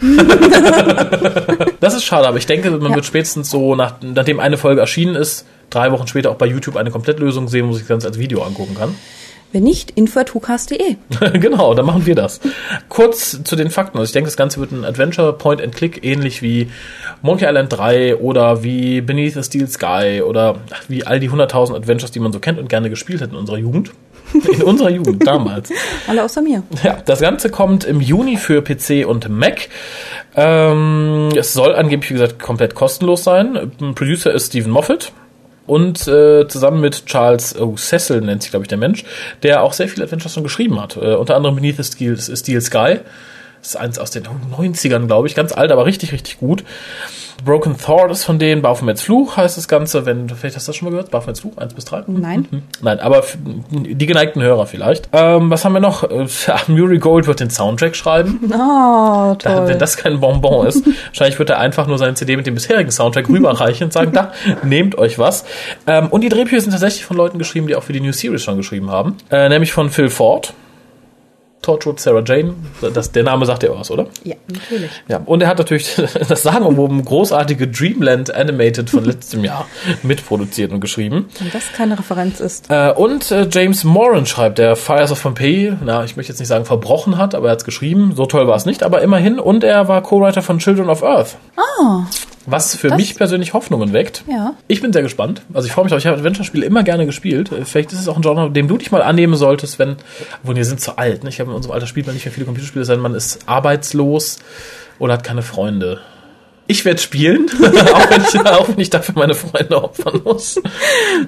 [1.80, 2.96] Das ist schade, aber ich denke, man Ja.
[2.96, 6.76] wird spätestens so, nach, nachdem eine Folge erschienen ist, drei Wochen später auch bei YouTube
[6.76, 8.94] eine Komplettlösung sehen, wo sich das Ganze als Video angucken kann.
[9.50, 10.96] Wenn nicht, info.hukas.de.
[11.40, 12.40] genau, dann machen wir das.
[12.90, 13.98] Kurz zu den Fakten.
[13.98, 16.70] Also ich denke, das Ganze wird ein Adventure Point and Click, ähnlich wie
[17.22, 20.56] Monkey Island 3 oder wie Beneath the Steel Sky oder
[20.88, 23.58] wie all die 100.000 Adventures, die man so kennt und gerne gespielt hat in unserer
[23.58, 23.90] Jugend.
[24.52, 25.70] In unserer Jugend, damals.
[26.06, 26.62] Alle außer mir.
[26.82, 29.70] Ja, das Ganze kommt im Juni für PC und Mac.
[30.36, 33.72] Ähm, es soll angeblich, wie gesagt, komplett kostenlos sein.
[33.94, 35.12] Producer ist Stephen Moffat.
[35.68, 37.76] Und äh, zusammen mit Charles O.
[37.76, 39.04] Cecil nennt sich, glaube ich, der Mensch,
[39.42, 40.96] der auch sehr viele Adventures schon geschrieben hat.
[40.96, 43.00] Äh, unter anderem Beneath the Steel, Steel Sky.
[43.60, 45.34] Das ist eins aus den 90ern, glaube ich.
[45.34, 46.64] Ganz alt, aber richtig, richtig gut.
[47.44, 48.62] Broken Thought ist von denen.
[48.62, 50.04] Baphomets Fluch heißt das Ganze.
[50.06, 51.10] Wenn, vielleicht hast du das schon mal gehört?
[51.10, 52.04] Baphomets Fluch, 1 bis 3?
[52.08, 52.46] Nein.
[52.82, 53.22] Nein, aber
[53.70, 55.08] die geneigten Hörer vielleicht.
[55.12, 56.02] Ähm, was haben wir noch?
[56.04, 56.26] Äh,
[56.68, 58.40] Murray Gold wird den Soundtrack schreiben.
[58.52, 59.68] Oh, Da, toll.
[59.68, 62.90] wenn das kein Bonbon ist, wahrscheinlich wird er einfach nur seine CD mit dem bisherigen
[62.90, 65.44] Soundtrack rüberreichen und sagen, da, nehmt euch was.
[65.86, 68.42] Ähm, und die Drehbücher sind tatsächlich von Leuten geschrieben, die auch für die New Series
[68.42, 69.16] schon geschrieben haben.
[69.30, 70.54] Äh, nämlich von Phil Ford.
[71.68, 72.54] Torchwood Sarah Jane.
[72.94, 74.06] Das, der Name sagt ja was, oder?
[74.24, 74.90] ja, natürlich.
[75.06, 75.94] Ja, und er hat natürlich
[76.28, 79.66] das sagenumwoben großartige Dreamland Animated von letztem Jahr
[80.02, 81.28] mitproduziert und geschrieben.
[81.38, 82.70] Wenn das keine Referenz ist.
[82.70, 86.48] Äh, und äh, James Moran schreibt, der Fires of Pompeii, na, ich möchte jetzt nicht
[86.48, 88.12] sagen verbrochen hat, aber er hat es geschrieben.
[88.16, 89.38] So toll war es nicht, aber immerhin.
[89.38, 91.36] Und er war Co-Writer von Children of Earth.
[91.56, 92.06] Ah,
[92.50, 94.24] Was für Das- mich persönlich Hoffnungen weckt.
[94.28, 94.54] ja.
[94.68, 95.42] Ich bin sehr gespannt.
[95.52, 95.98] Also ich freue mich drauf.
[96.00, 97.52] Ich habe Adventure-Spiele immer gerne gespielt.
[97.52, 99.96] Äh, Vielleicht ist es auch ein Genre, dem du dich mal annehmen solltest, wenn,
[100.42, 101.22] obwohl wir sind zu alt.
[101.24, 101.28] Ne?
[101.30, 104.38] Ich habe in unserem Alter spielt man nicht mehr viele Computerspiele, sondern man ist arbeitslos
[104.98, 106.00] oder hat keine Freunde.
[106.70, 107.46] Ich werde spielen,
[107.94, 110.56] auch, wenn ich, auch wenn ich dafür meine Freunde opfern muss.
[110.56, 110.64] Gut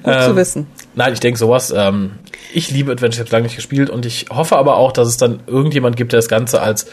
[0.05, 0.67] Ähm, zu wissen.
[0.93, 1.73] Nein, ich denke sowas.
[1.75, 2.11] Ähm,
[2.53, 5.17] ich liebe Adventure, ich habe lange nicht gespielt und ich hoffe aber auch, dass es
[5.17, 6.85] dann irgendjemand gibt, der das Ganze als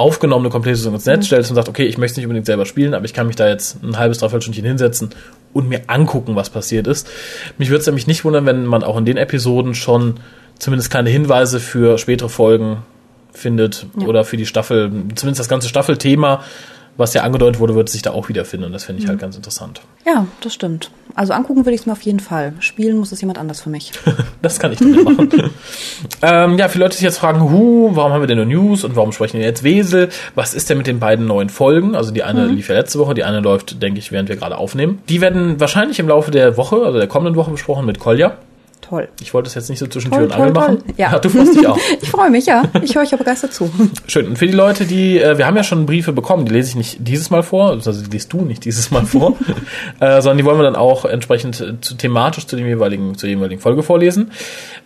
[0.00, 2.94] aufgenommene Komplettlösung ins Netz stellt und sagt, okay, ich möchte es nicht unbedingt selber spielen,
[2.94, 5.10] aber ich kann mich da jetzt ein halbes, dreiviertel Stündchen hinsetzen
[5.52, 7.08] und mir angucken, was passiert ist.
[7.58, 10.20] Mich würde es nämlich nicht wundern, wenn man auch in den Episoden schon
[10.58, 12.78] zumindest kleine Hinweise für spätere Folgen
[13.32, 14.06] findet Ja.
[14.06, 16.42] oder für die Staffel, zumindest das ganze Staffelthema,
[17.00, 19.34] was ja angedeutet wurde, wird sich da auch wiederfinden und das finde ich halt ganz
[19.34, 19.80] interessant.
[20.06, 20.90] Ja, das stimmt.
[21.16, 22.52] Also angucken würde ich es mir auf jeden Fall.
[22.60, 23.92] Spielen muss es jemand anders für mich.
[24.42, 25.28] Das kann ich dann machen.
[26.22, 28.96] ähm, ja, viele Leute sich jetzt fragen, hu, warum haben wir denn nur News und
[28.96, 30.08] warum sprechen wir jetzt Wesel?
[30.34, 31.94] Was ist denn mit den beiden neuen Folgen?
[31.94, 34.56] Also die eine lief ja letzte Woche, die eine läuft, denke ich, während wir gerade
[34.56, 35.00] aufnehmen.
[35.10, 38.38] Die werden wahrscheinlich im Laufe der Woche, also der kommenden Woche besprochen mit Kolja.
[38.90, 39.08] Toll.
[39.20, 40.78] Ich wollte es jetzt nicht so zwischen Tür und Angel machen.
[40.78, 40.94] toll.
[40.96, 41.16] Ja.
[41.20, 41.78] du freust dich auch.
[42.02, 42.64] Ich freue mich, ja.
[42.82, 43.70] Ich höre euch ja begeistert zu.
[44.08, 44.26] Schön.
[44.26, 46.74] Und für die Leute, die, äh, wir haben ja schon Briefe bekommen, die lese ich
[46.74, 49.36] nicht dieses Mal vor, also die liest du nicht dieses Mal vor,
[50.00, 53.28] äh, sondern die wollen wir dann auch entsprechend äh, zu, thematisch zu dem jeweiligen, zur
[53.28, 54.32] jeweiligen Folge vorlesen.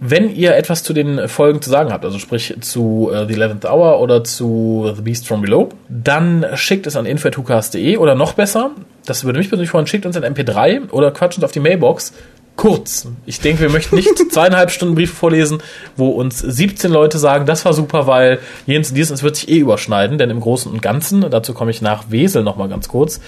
[0.00, 3.64] Wenn ihr etwas zu den Folgen zu sagen habt, also sprich zu äh, The Eleventh
[3.64, 8.72] Hour oder zu The Beast from Below, dann schickt es an info.hucast.de oder noch besser,
[9.06, 12.12] das würde mich persönlich freuen, schickt uns ein MP3 oder quatscht uns auf die Mailbox
[12.56, 13.08] kurz.
[13.26, 15.58] Ich denke, wir möchten nicht zweieinhalb Stunden Briefe vorlesen,
[15.96, 19.48] wo uns 17 Leute sagen, das war super, weil jenes und dieses, es wird sich
[19.48, 23.20] eh überschneiden, denn im Großen und Ganzen, dazu komme ich nach Wesel nochmal ganz kurz,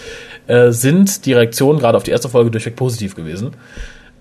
[0.47, 3.53] äh, sind die Reaktionen gerade auf die erste Folge durchweg positiv gewesen.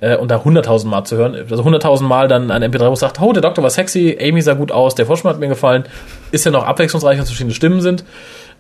[0.02, 3.22] Äh, und da 100.000 Mal zu hören, also 100.000 Mal dann ein MP3, wo sagt,
[3.22, 5.86] oh, der Doktor war sexy, Amy sah gut aus, der Vorspann hat mir gefallen,
[6.32, 8.04] ist ja noch abwechslungsreich, dass verschiedene Stimmen sind.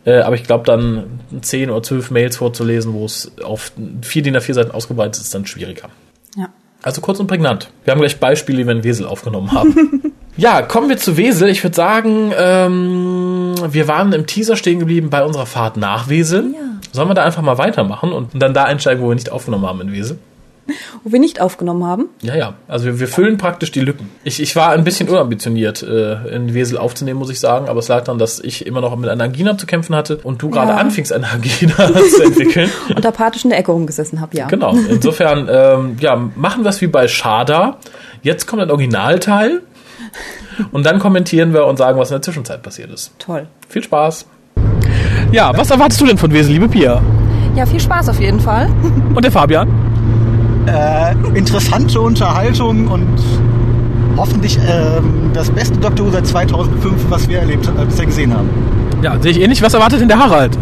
[0.05, 4.37] Äh, aber ich glaube, dann 10 oder 12 Mails vorzulesen, wo es auf vier DIN
[4.37, 5.89] A4 Seiten ausgebreitet ist, ist dann schwieriger.
[6.85, 7.71] Also kurz und prägnant.
[7.83, 10.13] Wir haben gleich Beispiele, die wir in Wesel aufgenommen haben.
[10.37, 11.49] ja, kommen wir zu Wesel.
[11.49, 16.53] Ich würde sagen, ähm, wir waren im Teaser stehen geblieben bei unserer Fahrt nach Wesel.
[16.53, 16.59] Ja.
[16.91, 19.81] Sollen wir da einfach mal weitermachen und dann da einsteigen, wo wir nicht aufgenommen haben
[19.81, 20.19] in Wesel?
[21.03, 22.05] Wo wir nicht aufgenommen haben.
[22.21, 22.53] Ja, ja.
[22.67, 24.09] Also wir, wir füllen praktisch die Lücken.
[24.23, 27.69] Ich, ich war ein bisschen unambitioniert, äh, in Wesel aufzunehmen, muss ich sagen.
[27.69, 30.41] Aber es lag daran, dass ich immer noch mit einer Angina zu kämpfen hatte und
[30.41, 30.77] du gerade Ja.
[30.77, 31.75] anfingst, eine Angina
[32.15, 32.69] zu entwickeln.
[32.95, 34.47] Und apathisch in der Ecke rumgesessen habe, ja.
[34.47, 34.75] Genau.
[34.89, 37.77] Insofern, ähm, ja, machen wir es wie bei Shada.
[38.23, 39.61] Jetzt kommt ein Originalteil.
[40.71, 43.11] Und dann kommentieren wir und sagen, was in der Zwischenzeit passiert ist.
[43.19, 43.45] Toll.
[43.67, 44.25] Viel Spaß.
[45.31, 47.01] Ja, was erwartest du denn von Wesel, liebe Pia?
[47.55, 48.69] Ja, viel Spaß auf jeden Fall.
[49.13, 49.67] Und der Fabian?
[50.67, 53.07] Äh, interessante Unterhaltung und
[54.17, 58.49] hoffentlich ähm, das beste Doctor Who seit 2005, was wir erlebt, äh, bisher gesehen haben.
[59.01, 59.61] Ja, sehe ich ähnlich.
[59.61, 60.57] Was erwartet denn der Harald?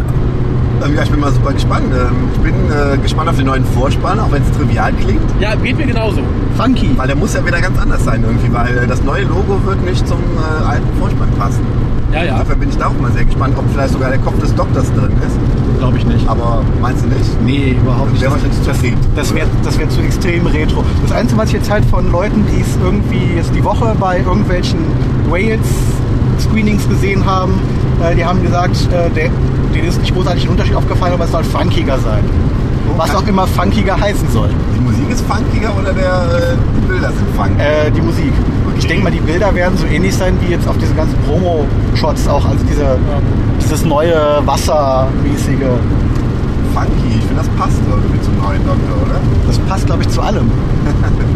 [0.84, 1.86] Ähm, ja, ich bin mal super gespannt.
[1.94, 5.22] Ähm, ich bin äh, gespannt auf den neuen Vorspann, auch wenn es trivial klingt.
[5.40, 6.20] Ja, geht mir genauso.
[6.56, 6.90] Funky.
[6.96, 9.82] Weil der muss ja wieder ganz anders sein irgendwie, weil äh, das neue Logo wird
[9.84, 11.64] nicht zum äh, alten Vorspann passen.
[12.14, 12.32] Ja, ja.
[12.34, 14.86] Insofern bin ich da auch mal sehr gespannt, ob vielleicht sogar der Kopf des Doktors
[14.94, 15.78] drin ist.
[15.80, 16.28] Glaube ich nicht.
[16.28, 17.42] Aber meinst du nicht?
[17.42, 18.22] Nee, überhaupt nicht.
[18.22, 18.94] Der wahrscheinlich zu viel.
[19.16, 20.84] Das wäre das wär zu extrem retro.
[21.02, 24.18] Das Einzige, was ich jetzt halt von Leuten, die es irgendwie jetzt die Woche bei
[24.18, 24.78] irgendwelchen
[25.28, 27.54] Wales-Screenings gesehen haben,
[28.00, 29.30] äh, die haben gesagt, äh, der,
[29.74, 32.22] denen ist nicht großartig ein Unterschied aufgefallen, aber es soll funkiger sein.
[32.96, 34.50] Was auch immer funkiger heißen soll.
[35.04, 37.60] Die Musik ist funkiger oder der, äh, die Bilder sind funky?
[37.60, 38.32] Äh, die Musik.
[38.78, 42.26] Ich denke mal, die Bilder werden so ähnlich sein wie jetzt auf diesen ganzen Promo-Shots
[42.26, 42.44] auch.
[42.46, 42.96] Also diese,
[43.60, 45.66] dieses neue Wassermäßige.
[46.74, 49.20] Funky, ich finde das passt irgendwie zum neuen Doktor, oder?
[49.46, 50.50] Das passt, glaube ich, zu allem.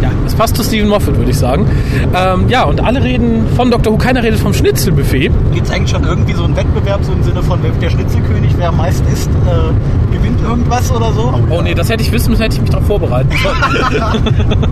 [0.02, 1.66] Ja, das passt zu Stephen Moffat, würde ich sagen.
[2.14, 3.92] Ähm, ja, und alle reden von Dr.
[3.92, 5.30] Who, keiner redet vom Schnitzelbuffet.
[5.52, 8.52] Gibt es eigentlich schon irgendwie so einen Wettbewerb, so im Sinne von wer der Schnitzelkönig,
[8.56, 11.34] wer am meisten isst, äh, gewinnt irgendwas oder so?
[11.50, 14.68] Oh nee, das hätte ich wissen müssen, hätte ich mich darauf vorbereiten sollen.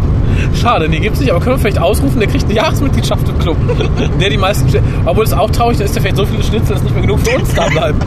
[0.55, 3.57] Schade, nee, gibt's nicht, aber können wir vielleicht ausrufen, der kriegt eine Jahresmitgliedschaft im Club.
[4.21, 4.69] Der die meisten
[5.05, 7.21] Obwohl es auch traurig, da ist ja vielleicht so viele Schnitzel, dass nicht mehr genug
[7.21, 7.99] für uns da bleiben.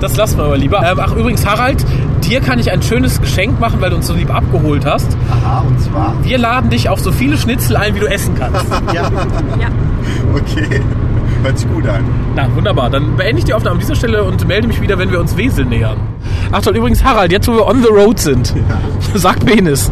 [0.00, 0.82] Das lassen wir aber lieber.
[0.84, 1.84] Ähm, ach, übrigens, Harald,
[2.24, 5.16] dir kann ich ein schönes Geschenk machen, weil du uns so lieb abgeholt hast.
[5.30, 6.14] Aha, und zwar?
[6.22, 8.64] Wir laden dich auf so viele Schnitzel ein, wie du essen kannst.
[8.92, 9.02] Ja.
[9.02, 9.68] Ja.
[10.34, 10.80] Okay,
[11.42, 12.04] hört sich gut an.
[12.34, 12.90] Na, wunderbar.
[12.90, 15.36] Dann beende ich die Aufnahme an dieser Stelle und melde mich wieder, wenn wir uns
[15.36, 15.96] Wesel nähern.
[16.52, 18.54] Ach toll, übrigens, Harald, jetzt wo wir on the road sind,
[19.14, 19.90] sag Penis.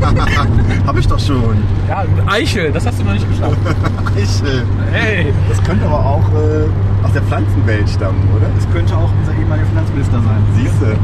[0.86, 1.56] Hab ich doch schon.
[1.88, 3.56] Ja, Eichel, das hast du noch nicht geschafft.
[4.16, 4.64] Eichel.
[4.90, 5.32] Hey.
[5.48, 6.66] Das könnte aber auch äh,
[7.02, 8.46] aus der Pflanzenwelt stammen, oder?
[8.54, 10.42] Das könnte auch unser ehemaliger Finanzminister sein.
[10.56, 10.96] Siehste.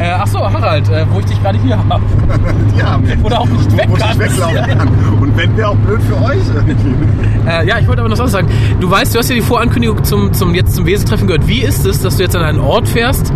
[0.00, 2.02] Äh, ach so, Harald, äh, wo ich dich gerade hier habe.
[2.76, 4.18] Ja, Oder auch nicht weg wo ich kannst.
[4.18, 4.88] weglaufen kann.
[5.20, 6.38] Und wenn wäre auch blöd für euch.
[7.46, 8.48] Äh, ja, ich wollte aber noch was sagen.
[8.80, 11.46] Du weißt, du hast ja die Vorankündigung zum, zum, jetzt zum Weseltreffen gehört.
[11.46, 13.34] Wie ist es, dass du jetzt an einen Ort fährst,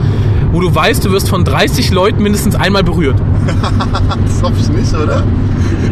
[0.50, 3.20] wo du weißt, du wirst von 30 Leuten mindestens einmal berührt?
[4.24, 5.22] Das hoffe ich nicht, oder?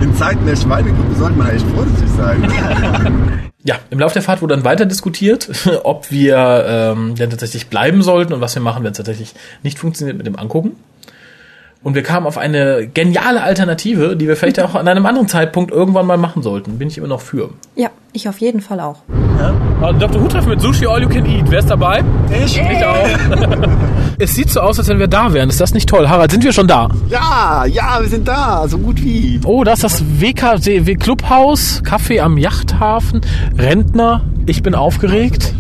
[0.01, 2.43] In Zeiten der Schweinegrippe sollte man echt vorsichtig sein.
[3.67, 5.51] Ja, im Laufe der Fahrt wurde dann weiter diskutiert,
[5.83, 9.79] ob wir ähm, denn tatsächlich bleiben sollten und was wir machen, wenn es tatsächlich nicht
[9.79, 10.77] funktioniert mit dem Angucken.
[11.83, 15.71] Und wir kamen auf eine geniale Alternative, die wir vielleicht auch an einem anderen Zeitpunkt
[15.71, 16.79] irgendwann mal machen sollten.
[16.79, 17.51] Bin ich immer noch für.
[17.77, 19.03] Ja, ich auf jeden Fall auch.
[19.39, 20.21] Ja, Dr.
[20.21, 21.49] Who treffen mit Sushi All You Can Eat.
[21.49, 22.03] Wer ist dabei?
[22.45, 22.59] Ich.
[22.59, 23.07] Ich auch.
[24.19, 25.49] es sieht so aus, als wenn wir da wären.
[25.49, 26.09] Ist das nicht toll?
[26.09, 26.89] Harald, sind wir schon da?
[27.09, 29.41] Ja, ja, wir sind da, so gut wie.
[29.45, 33.21] Oh, da ist das WKW Clubhaus, Kaffee am Yachthafen,
[33.57, 34.23] Rentner.
[34.47, 35.55] Ich bin aufgeregt.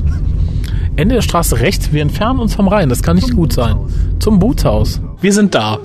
[0.96, 1.92] Ende der Straße rechts.
[1.92, 2.88] Wir entfernen uns vom Rhein.
[2.88, 3.76] Das kann nicht gut sein.
[4.18, 5.00] Zum Bootshaus.
[5.20, 5.78] Wir sind da.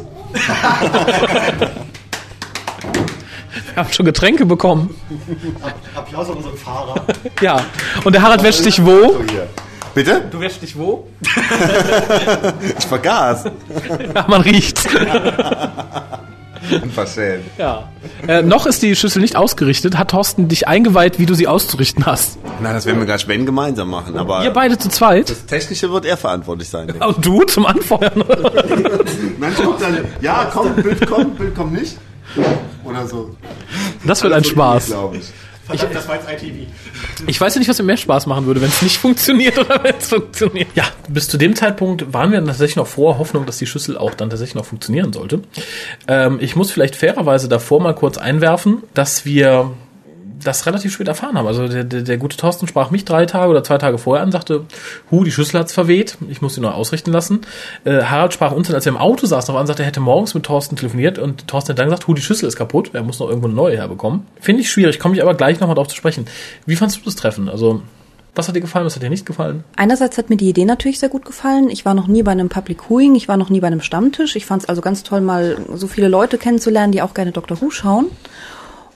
[3.74, 4.96] Wir haben schon Getränke bekommen.
[5.96, 7.06] Applaus an unseren Fahrer.
[7.42, 7.64] Ja.
[8.04, 9.16] Und der Harald wäscht dich wo?
[9.94, 10.24] Bitte?
[10.32, 11.08] Du wäschst dich wo?
[12.78, 13.46] Ich vergaß.
[14.16, 14.88] Ja, man riecht's.
[16.82, 17.46] Unverschämt.
[17.58, 17.90] Ja.
[18.28, 19.98] Äh, noch ist die Schüssel nicht ausgerichtet.
[19.98, 22.38] Hat Thorsten dich eingeweiht, wie du sie auszurichten hast?
[22.62, 25.30] Na, das werden wir gleich wenn gemeinsam machen, aber Ihr beide zu zweit?
[25.30, 26.88] das Technische wird er verantwortlich sein.
[26.88, 27.06] denke.
[27.06, 28.12] Und du zum Anfeuern?
[29.40, 31.98] Nein, kommt dann, ja, komm, Bild kommt, Bild kommt nicht.
[32.84, 33.36] Oder so.
[34.06, 34.88] Das wird ein Spaß.
[34.88, 35.32] Glaube ich.
[35.80, 36.68] Verdammt, das war jetzt ITV.
[37.28, 39.84] Ich weiß ja nicht, was mir mehr Spaß machen würde, wenn es nicht funktioniert oder
[39.84, 40.70] wenn es funktioniert.
[40.76, 44.14] Ja, bis zu dem Zeitpunkt waren wir tatsächlich noch froher Hoffnung, dass die Schüssel auch
[44.14, 45.42] dann tatsächlich noch funktionieren sollte.
[46.08, 49.72] Ähm, ich muss vielleicht fairerweise davor mal kurz einwerfen, dass wir
[50.44, 51.48] das relativ spät erfahren haben.
[51.48, 54.32] Also der, der, der gute Thorsten sprach mich drei Tage oder zwei Tage vorher an,
[54.32, 54.66] sagte,
[55.10, 57.42] hu, die Schüssel hat's verweht, ich muss sie neu ausrichten lassen.
[57.84, 60.00] Äh, Harald sprach uns dann, als wir im Auto saßen, noch an, sagte, er hätte
[60.00, 63.04] morgens mit Thorsten telefoniert und Thorsten hat dann gesagt, hu, die Schüssel ist kaputt, er
[63.04, 64.26] muss noch irgendwo eine neue herbekommen.
[64.40, 66.26] Finde ich schwierig, komme ich aber gleich nochmal drauf zu sprechen.
[66.66, 67.50] Wie fandst du das Treffen?
[67.50, 67.82] Also,
[68.34, 69.66] was hat dir gefallen, was hat dir nicht gefallen?
[69.76, 71.70] Einerseits hat mir die Idee natürlich sehr gut gefallen.
[71.70, 74.38] Ich war noch nie bei einem Public Viewing, ich war noch nie bei einem Stammtisch.
[74.38, 77.60] Ich fand es also ganz toll, mal so viele Leute kennenzulernen, die auch gerne Dr.
[77.60, 78.08] Who schauen.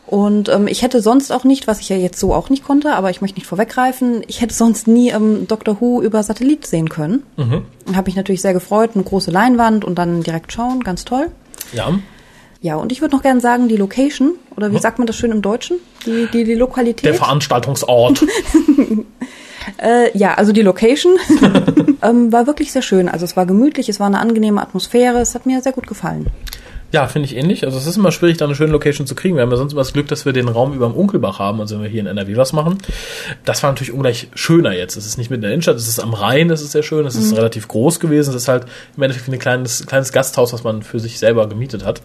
[0.08, 2.94] Und ähm, ich hätte sonst auch nicht, was ich ja jetzt so auch nicht konnte,
[2.94, 5.82] aber ich möchte nicht vorweggreifen, ich hätte sonst nie ähm, Dr.
[5.82, 7.24] Who über Satellit sehen können.
[7.38, 7.64] Mhm.
[7.96, 11.28] Habe mich natürlich sehr gefreut, eine große Leinwand und dann direkt schauen, ganz toll.
[11.74, 11.98] Ja.
[12.62, 15.32] Ja, und ich würde noch gerne sagen, die Location, oder wie sagt man das schön
[15.32, 15.78] im Deutschen?
[16.06, 17.06] Die, die, die Lokalität.
[17.06, 18.26] Der Veranstaltungsort.
[19.78, 21.14] Äh, ja, also die Location
[22.04, 23.10] ähm, war wirklich sehr schön.
[23.10, 26.28] Also es war gemütlich, es war eine angenehme Atmosphäre, es hat mir sehr gut gefallen.
[26.96, 27.66] Ja, finde ich ähnlich.
[27.66, 29.36] Also es ist immer schwierig, da eine schöne Location zu kriegen.
[29.36, 31.60] Wir haben ja sonst immer das Glück, dass wir den Raum über dem Unkelbach haben,
[31.60, 32.78] also wenn wir hier in NRW was machen.
[33.44, 34.96] Das war natürlich ungleich schöner jetzt.
[34.96, 37.06] Es ist nicht mit in der Innenstadt, es ist am Rhein, das ist sehr schön,
[37.06, 38.30] es ist relativ groß gewesen.
[38.30, 41.84] Es ist halt im Endeffekt ein kleines, kleines Gasthaus, was man für sich selber gemietet
[41.84, 42.02] hat.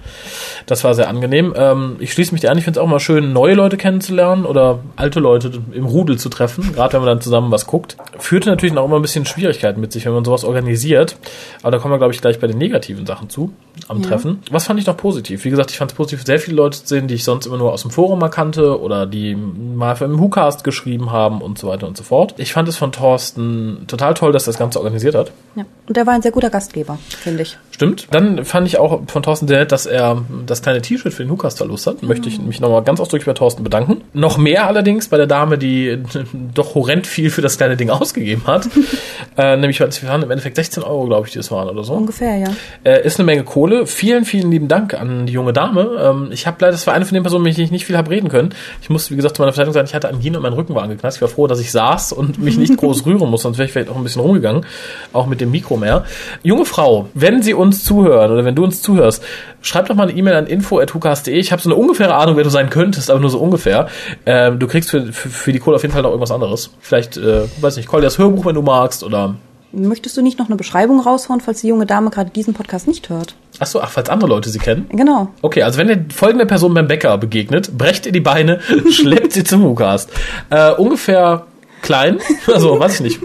[0.67, 1.55] Das war sehr angenehm.
[1.57, 4.45] Ähm, ich schließe mich dir an, ich finde es auch mal schön, neue Leute kennenzulernen
[4.45, 7.97] oder alte Leute im Rudel zu treffen, gerade wenn man dann zusammen was guckt.
[8.19, 11.17] Führte natürlich auch immer ein bisschen Schwierigkeiten mit sich, wenn man sowas organisiert.
[11.63, 13.53] Aber da kommen wir, glaube ich, gleich bei den negativen Sachen zu
[13.89, 14.43] am Treffen.
[14.51, 15.45] Was fand ich noch positiv?
[15.45, 17.57] Wie gesagt, ich fand es positiv, sehr viele Leute zu sehen, die ich sonst immer
[17.57, 21.59] nur aus dem Forum mal kannte oder die mal für im WhoCast geschrieben haben und
[21.59, 22.35] so weiter und so fort.
[22.39, 25.33] Ich fand es von Thorsten total toll, dass das Ganze organisiert hat.
[25.55, 25.65] Ja.
[25.87, 27.59] Und er war ein sehr guter Gastgeber, finde ich.
[27.81, 28.09] Stimmt.
[28.11, 31.31] Dann fand ich auch von Thorsten sehr nett, dass er das kleine T-Shirt für den
[31.31, 32.03] Lukas verlost hat.
[32.03, 34.03] Möchte ich mich nochmal ganz ausdrücklich bei Thorsten bedanken.
[34.13, 35.99] Noch mehr allerdings bei der Dame, die
[36.55, 38.69] doch horrend viel für das kleine Ding ausgegeben hat.
[39.39, 41.95] äh, nämlich, wir waren im Endeffekt 16 Euro, glaube ich, die es waren oder so.
[41.95, 42.49] Ungefähr, ja.
[42.85, 43.87] Äh, ist eine Menge Kohle.
[43.87, 45.97] Vielen, vielen lieben Dank an die junge Dame.
[46.03, 47.97] Ähm, ich habe leider, das war eine von den Personen, mit denen ich nicht viel
[47.97, 48.51] habe reden können.
[48.83, 50.83] Ich musste, wie gesagt, zu meiner Verteidigung sagen, ich hatte Angina und mein Rücken war
[50.83, 51.15] angeknallt.
[51.15, 53.73] Ich war froh, dass ich saß und mich nicht groß rühren muss, sonst wäre ich
[53.73, 54.67] vielleicht auch ein bisschen rumgegangen.
[55.15, 56.05] Auch mit dem Mikro mehr.
[56.43, 59.23] Junge Frau, wenn Sie uns zuhören oder wenn du uns zuhörst,
[59.63, 61.39] schreib doch mal eine E-Mail an info.hukas.de.
[61.39, 63.89] Ich habe so eine ungefähre Ahnung, wer du sein könntest, aber nur so ungefähr.
[64.27, 66.71] Ähm, du kriegst für, für, für die Kohle auf jeden Fall noch irgendwas anderes.
[66.81, 69.37] Vielleicht, äh, weiß nicht, call dir das Hörbuch, wenn du magst oder
[69.73, 73.09] Möchtest du nicht noch eine Beschreibung raushauen, falls die junge Dame gerade diesen Podcast nicht
[73.09, 73.37] hört?
[73.61, 74.87] Ach so, ach, falls andere Leute sie kennen.
[74.91, 75.29] Genau.
[75.43, 79.45] Okay, also wenn ihr folgende Person beim Bäcker begegnet, brecht ihr die Beine, schleppt sie
[79.45, 80.11] zum Hukast.
[80.51, 81.47] Äh, ungefähr
[81.83, 83.21] klein, also weiß ich nicht,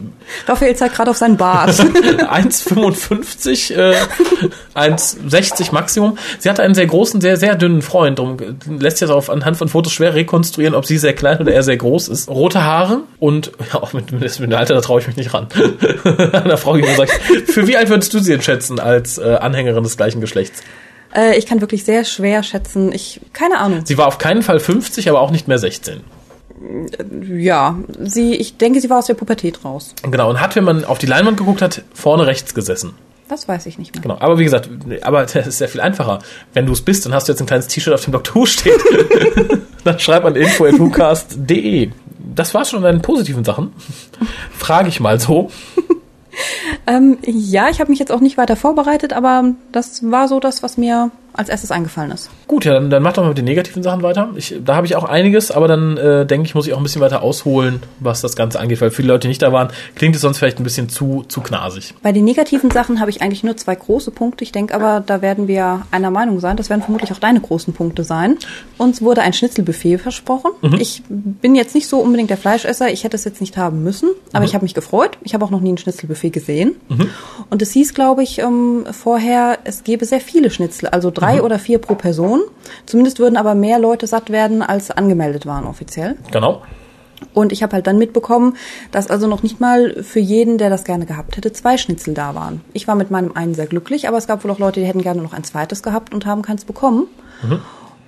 [0.48, 1.70] Raphael zeigt gerade auf seinen Bart.
[1.70, 3.96] 1,55, äh,
[4.76, 6.18] 1,60 Maximum.
[6.40, 8.20] Sie hatte einen sehr großen, sehr, sehr dünnen Freund.
[8.20, 8.38] Darum
[8.68, 11.64] lässt sich das auf anhand von Fotos schwer rekonstruieren, ob sie sehr klein oder er
[11.64, 12.30] sehr groß ist.
[12.30, 15.48] Rote Haare und ja, auch mit, mit dem Alter, da traue ich mich nicht ran.
[16.34, 17.12] Einer Frau, die mir sagt,
[17.48, 20.64] für wie alt würdest du sie denn schätzen als äh, Anhängerin des gleichen Geschlechts?
[21.16, 22.92] äh, ich kann wirklich sehr schwer schätzen.
[22.92, 23.82] Ich, keine Ahnung.
[23.86, 26.02] Sie war auf keinen Fall 50, aber auch nicht mehr 16.
[27.38, 29.94] Ja, sie, ich denke, sie war aus der Pubertät raus.
[30.04, 32.94] Genau, und hat, wenn man auf die Leinwand geguckt hat, vorne rechts gesessen.
[33.28, 34.04] Das weiß ich nicht mehr.
[34.04, 34.70] Genau, aber wie gesagt,
[35.02, 36.20] aber das ist sehr viel einfacher.
[36.54, 38.36] Wenn du es bist, dann hast du jetzt ein kleines T-Shirt, auf dem Dr.
[38.36, 38.80] Who steht.
[39.84, 41.90] dann schreib an info.hucast.de.
[42.36, 43.74] Das war's schon an deinen positiven Sachen.
[44.52, 45.52] Frage ich mal so.
[46.86, 50.64] Ähm, ja, ich habe mich jetzt auch nicht weiter vorbereitet, aber das war so das,
[50.64, 52.30] was mir als erstes eingefallen ist.
[52.48, 54.30] Gut, ja, dann, dann mach doch mal mit den negativen Sachen weiter.
[54.36, 56.84] Ich, da habe ich auch einiges, aber dann äh, denke ich, muss ich auch ein
[56.84, 60.16] bisschen weiter ausholen, was das Ganze angeht, weil viele Leute, die nicht da waren, klingt
[60.16, 61.94] es sonst vielleicht ein bisschen zu, zu knasig.
[62.02, 64.44] Bei den negativen Sachen habe ich eigentlich nur zwei große Punkte.
[64.44, 66.58] Ich denke aber, da werden wir einer Meinung sein.
[66.58, 68.38] Das werden vermutlich auch deine großen Punkte sein.
[68.78, 70.52] Uns wurde ein Schnitzelbuffet versprochen.
[70.80, 72.90] Ich bin jetzt nicht so unbedingt der Fleischesser.
[72.90, 75.18] Ich hätte es jetzt nicht haben müssen, aber ich habe mich gefreut.
[75.24, 76.76] Ich habe auch noch nie ein Schnitzelbuffet gesehen.
[77.50, 81.60] Und es hieß, glaube ich, ähm, vorher, es gäbe sehr viele Schnitzel, also drei oder
[81.60, 82.42] vier pro Person.
[82.86, 86.16] Zumindest würden aber mehr Leute satt werden, als angemeldet waren offiziell.
[86.32, 86.62] Genau.
[87.34, 88.56] Und ich habe halt dann mitbekommen,
[88.92, 92.36] dass also noch nicht mal für jeden, der das gerne gehabt hätte, zwei Schnitzel da
[92.36, 92.62] waren.
[92.74, 95.02] Ich war mit meinem einen sehr glücklich, aber es gab wohl auch Leute, die hätten
[95.02, 97.08] gerne noch ein zweites gehabt und haben keins bekommen.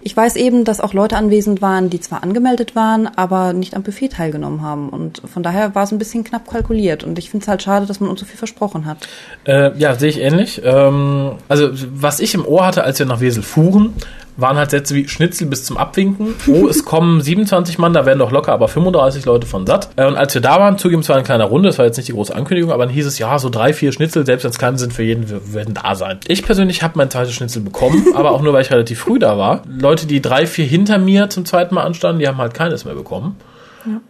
[0.02, 3.84] Ich weiß eben, dass auch Leute anwesend waren, die zwar angemeldet waren, aber nicht am
[3.84, 4.90] Buffet teilgenommen haben.
[4.90, 7.04] Und von daher war es ein bisschen knapp kalkuliert.
[7.04, 9.08] Und ich finde es halt schade, dass man uns so viel versprochen hat.
[9.46, 10.62] Äh, ja, sehe ich ähnlich.
[10.64, 13.94] Ähm, also, was ich im Ohr hatte, als wir nach Wesel fuhren,
[14.38, 16.36] waren halt Sätze wie Schnitzel bis zum Abwinken.
[16.48, 19.90] Oh, es kommen 27 Mann, da werden doch locker aber 35 Leute von satt.
[19.96, 21.98] Äh, und als wir da waren, zugeben, es war eine kleine Runde, das war jetzt
[21.98, 24.52] nicht die große Ankündigung, aber dann hieß es, ja, so drei, vier Schnitzel, selbst wenn
[24.52, 26.20] es kleine sind, für jeden wir werden da sein.
[26.28, 29.38] Ich persönlich habe mein zweites Schnitzel bekommen, aber auch nur, weil ich relativ früh da
[29.38, 29.64] war.
[29.68, 32.96] Leute, die drei, vier hinter mir zum zweiten Mal anstanden, die haben halt keines mehr
[32.96, 33.36] bekommen.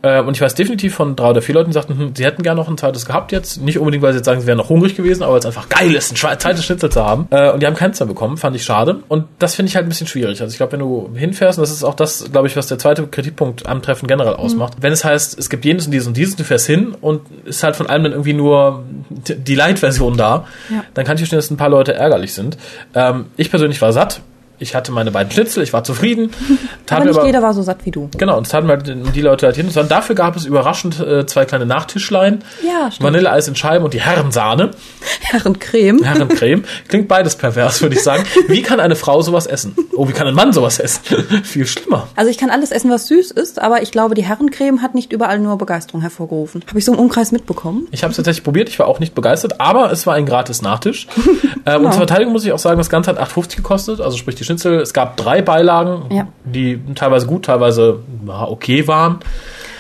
[0.02, 2.44] Äh, und ich weiß definitiv von drei oder vier Leuten, die sagten, hm, sie hätten
[2.44, 3.62] gerne noch ein zweites gehabt jetzt.
[3.62, 5.94] Nicht unbedingt, weil sie jetzt sagen, sie wären noch hungrig gewesen, aber es einfach geil
[5.94, 7.28] ist, ein zweites Schnitzel zu haben.
[7.32, 9.02] Äh, und die haben keins mehr bekommen, fand ich schade.
[9.08, 10.42] Und das finde ich halt ein bisschen schwierig.
[10.42, 12.78] Also ich glaube, wenn du hinfährst, und das ist auch das, glaube ich, was der
[12.80, 16.18] zweite Kritikpunkt am Treffen generell ausmacht, wenn es heißt, es gibt jenes und dieses und
[16.18, 20.46] dieses, du fährst hin und ist halt von allem dann irgendwie nur die Light-Version da,
[20.70, 20.84] Ja.
[20.94, 22.58] dann kann ich verstehen, dass ein paar Leute ärgerlich sind.
[22.96, 24.22] Ähm, ich persönlich war satt.
[24.60, 26.32] Ich hatte meine beiden Schnitzel, ich war zufrieden.
[26.86, 28.10] Tat Aber mir nicht jeder war so satt wie du.
[28.18, 29.70] Genau, und das hatten halt die Leute halt hin.
[29.74, 32.44] Und dafür gab es überraschend äh, zwei kleine Nachtischlein.
[32.66, 33.06] Ja, stimmt.
[33.08, 34.72] Vanilleeis in Scheiben und die Herrensahne.
[35.22, 36.04] Herrencreme.
[36.04, 36.64] Herrencreme.
[36.88, 38.24] Klingt beides pervers, würde ich sagen.
[38.48, 39.76] Wie kann eine Frau sowas essen?
[39.96, 41.02] Oh, wie kann ein Mann sowas essen?
[41.44, 42.08] Viel schlimmer.
[42.16, 45.12] Also ich kann alles essen, was süß ist, aber ich glaube, die Herrencreme hat nicht
[45.12, 46.64] überall nur Begeisterung hervorgerufen.
[46.68, 47.88] Habe ich so im Umkreis mitbekommen?
[47.92, 50.62] Ich habe es tatsächlich probiert, ich war auch nicht begeistert, aber es war ein gratis
[50.62, 51.08] Nachtisch.
[51.18, 51.90] ähm, Und Genau.
[51.90, 54.80] zur Verteidigung muss ich auch sagen, das Ganze hat 8,50 gekostet, also sprich die Schnitzel.
[54.80, 56.28] Es gab drei Beilagen, Ja.
[56.44, 59.20] die teilweise gut, teilweise okay waren.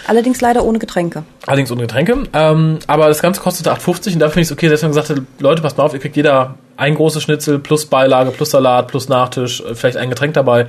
[0.07, 1.23] Allerdings leider ohne Getränke.
[1.47, 2.15] Allerdings ohne Getränke.
[2.31, 4.95] Ähm, aber das Ganze kostete 8,50 und da finde ich es okay, selbst wenn man
[5.03, 8.51] gesagt hat, Leute, passt mal auf, ihr kriegt jeder ein großes Schnitzel plus Beilage, plus
[8.51, 10.67] Salat, plus Nachtisch, äh, vielleicht ein Getränk dabei.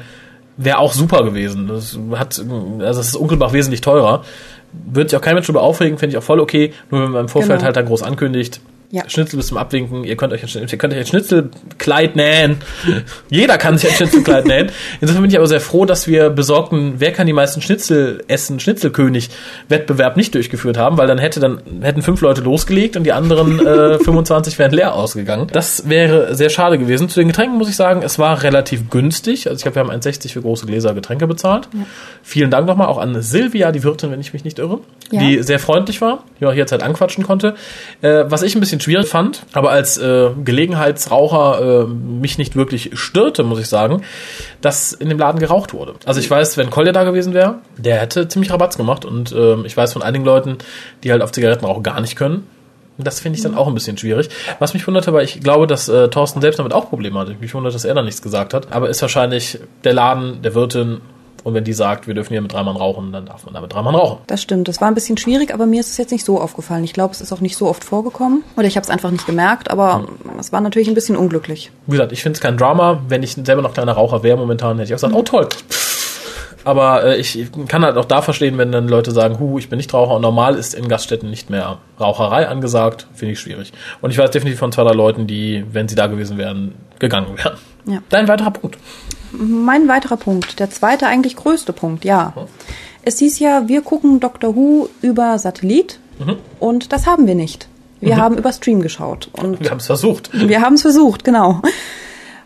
[0.56, 1.68] Wäre auch super gewesen.
[1.68, 4.24] Das hat, also das ist Unkelbach wesentlich teurer.
[4.72, 6.72] Wird sich auch kein Mensch darüber aufregen, finde ich auch voll okay.
[6.90, 7.64] Nur wenn man im Vorfeld Genau.
[7.66, 9.03] halt dann groß ankündigt, Ja.
[9.07, 12.57] Schnitzel bis zum Abwinken, ihr könnt euch ein, Schnitzel- ihr könnt euch ein Schnitzelkleid nähen.
[13.29, 14.70] Jeder kann sich ein Schnitzelkleid nähen.
[15.03, 18.61] Insofern bin ich aber sehr froh, dass wir besorgten, wer kann die meisten Schnitzel essen,
[18.61, 19.29] Schnitzelkönig
[19.68, 23.59] Wettbewerb nicht durchgeführt haben, weil dann hätte dann hätten fünf Leute losgelegt und die anderen
[23.66, 25.48] äh, 25 wären leer ausgegangen.
[25.53, 27.11] Das wäre sehr schade gewesen.
[27.11, 29.48] Zu den Getränken muss ich sagen, es war relativ günstig.
[29.48, 31.68] Also ich glaube, wir haben 1,60 für große Gläser Getränke bezahlt.
[32.22, 35.20] Vielen Dank nochmal auch an Silvia, die Wirtin, wenn ich mich nicht irre, Ja.
[35.20, 37.55] die sehr freundlich war, die auch jederzeit anquatschen konnte.
[38.01, 42.90] Äh, was ich ein bisschen schwierig fand, aber als äh, Gelegenheitsraucher äh, mich nicht wirklich
[42.94, 44.02] störte, muss ich sagen,
[44.60, 45.94] dass in dem Laden geraucht wurde.
[46.04, 49.64] Also ich weiß, wenn Kolja da gewesen wäre, der hätte ziemlich Rabatz gemacht und ähm,
[49.64, 50.58] ich weiß von einigen Leuten,
[51.04, 52.46] die halt auf Zigarettenrauch gar nicht können.
[52.98, 54.28] Das finde ich dann auch ein bisschen schwierig.
[54.58, 57.36] Was mich wunderte, weil ich glaube, dass äh, Thorsten selbst damit auch Probleme hatte.
[57.40, 58.72] Mich wundert, dass er da nichts gesagt hat.
[58.72, 61.00] Aber ist wahrscheinlich der Laden, der Wirtin.
[61.48, 63.62] Und wenn die sagt, wir dürfen hier mit drei Mann rauchen, dann darf man da
[63.62, 64.18] mit drei Mann rauchen.
[64.26, 64.68] Das stimmt.
[64.68, 66.84] Das war ein bisschen schwierig, aber mir ist es jetzt nicht so aufgefallen.
[66.84, 68.44] Ich glaube, es ist auch nicht so oft vorgekommen.
[68.58, 70.06] Oder ich habe es einfach nicht gemerkt, aber
[70.38, 71.70] es war natürlich ein bisschen unglücklich.
[71.87, 73.00] Wie gesagt, ich finde es kein Drama.
[73.08, 75.48] Wenn ich selber noch kleiner Raucher wäre momentan, hätte ich auch gesagt, oh toll.
[76.64, 79.78] Aber äh, ich kann halt auch da verstehen, wenn dann Leute sagen, hu, ich bin
[79.78, 80.16] nicht Raucher.
[80.16, 83.06] Und normal ist in Gaststätten nicht mehr Raucherei angesagt.
[83.14, 83.72] Finde ich schwierig.
[84.02, 87.38] Und ich weiß definitiv von zwei, drei Leuten, die, wenn sie da gewesen wären, gegangen
[87.38, 87.56] wären.
[87.87, 88.02] Ja.
[88.11, 88.76] Dein weiterer Punkt.
[89.32, 92.32] Mein weiterer Punkt, der zweite eigentlich größte Punkt, ja.
[93.02, 95.98] Es hieß ja, wir gucken Doctor Who über Satellit
[96.60, 97.68] und das haben wir nicht.
[98.00, 100.30] Wir haben über Stream geschaut und Wir haben es versucht.
[100.32, 101.60] wir haben es versucht, genau.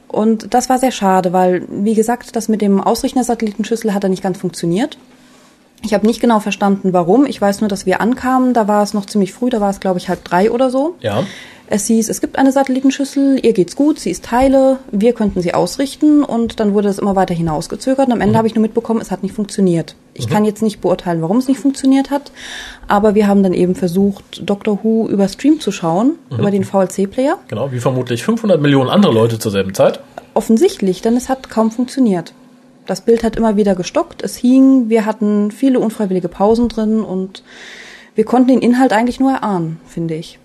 [0.09, 4.05] Und das war sehr schade, weil, wie gesagt, das mit dem Ausrichten der Satellitenschüssel hat
[4.05, 4.99] da nicht ganz funktioniert.
[5.85, 7.27] Ich habe nicht genau verstanden, warum.
[7.27, 8.55] Ich weiß nur, dass wir ankamen.
[8.55, 10.97] Da war es noch ziemlich früh, da war es, glaube ich, halb drei oder so.
[11.01, 11.25] Ja.
[11.75, 15.55] Es hieß, es gibt eine Satellitenschüssel, ihr geht's gut, sie ist Teile, wir könnten sie
[15.55, 19.01] ausrichten und dann wurde das immer weiter hinausgezögert und am Ende habe ich nur mitbekommen,
[19.01, 19.97] es hat nicht funktioniert.
[20.13, 22.31] Ich kann jetzt nicht beurteilen, warum es nicht funktioniert hat,
[22.89, 27.39] aber wir haben dann eben versucht, Doctor Who über Stream zu schauen, über den VLC-Player.
[27.49, 30.01] Genau, wie vermutlich 500 Millionen andere Leute zur selben Zeit.
[30.35, 32.35] Offensichtlich, denn es hat kaum funktioniert.
[32.85, 37.43] Das Bild hat immer wieder gestockt, es hing, wir hatten viele unfreiwillige Pausen drin und
[38.15, 40.39] wir konnten den Inhalt eigentlich nur erahnen, finde ich.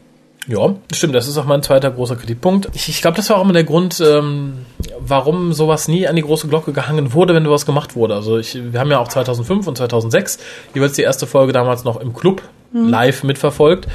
[0.47, 2.69] Ja, stimmt, das ist auch mein zweiter großer Kritikpunkt.
[2.73, 4.65] Ich, ich glaube, das war auch immer der Grund, ähm,
[4.99, 8.15] warum sowas nie an die große Glocke gehangen wurde, wenn sowas gemacht wurde.
[8.15, 10.39] Also ich, wir haben ja auch 2005 und 2006
[10.73, 12.41] jeweils die erste Folge damals noch im Club
[12.73, 13.87] live mitverfolgt.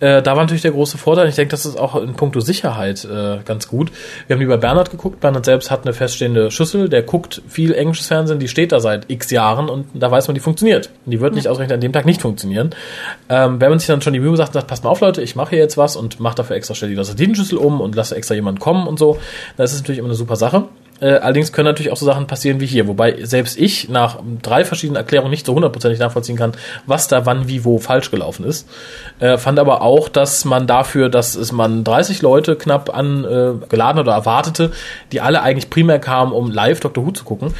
[0.00, 1.28] Äh, da war natürlich der große Vorteil.
[1.28, 3.92] Ich denke, das ist auch in puncto Sicherheit äh, ganz gut.
[4.26, 5.20] Wir haben die bei Bernhard geguckt.
[5.20, 6.88] Bernhard selbst hat eine feststehende Schüssel.
[6.88, 8.38] Der guckt viel englisches Fernsehen.
[8.38, 10.90] Die steht da seit x Jahren und da weiß man, die funktioniert.
[11.04, 12.70] Und die wird nicht ausgerechnet an dem Tag nicht funktionieren.
[13.28, 15.36] Ähm, wenn man sich dann schon die Mühe sagt sagt, passt mal auf, Leute, ich
[15.36, 18.34] mache hier jetzt was und mache dafür extra schnell die Satellitenschüssel um und lasse extra
[18.34, 19.18] jemanden kommen und so,
[19.56, 20.64] dann ist es natürlich immer eine super Sache.
[21.00, 24.64] Äh, allerdings können natürlich auch so Sachen passieren wie hier, wobei selbst ich nach drei
[24.64, 26.52] verschiedenen Erklärungen nicht so hundertprozentig nachvollziehen kann,
[26.86, 28.68] was da wann, wie, wo falsch gelaufen ist.
[29.18, 33.76] Äh, fand aber auch, dass man dafür, dass es man 30 Leute knapp an äh,
[33.76, 34.72] oder erwartete,
[35.12, 37.04] die alle eigentlich primär kamen, um live Dr.
[37.04, 37.54] Who zu gucken,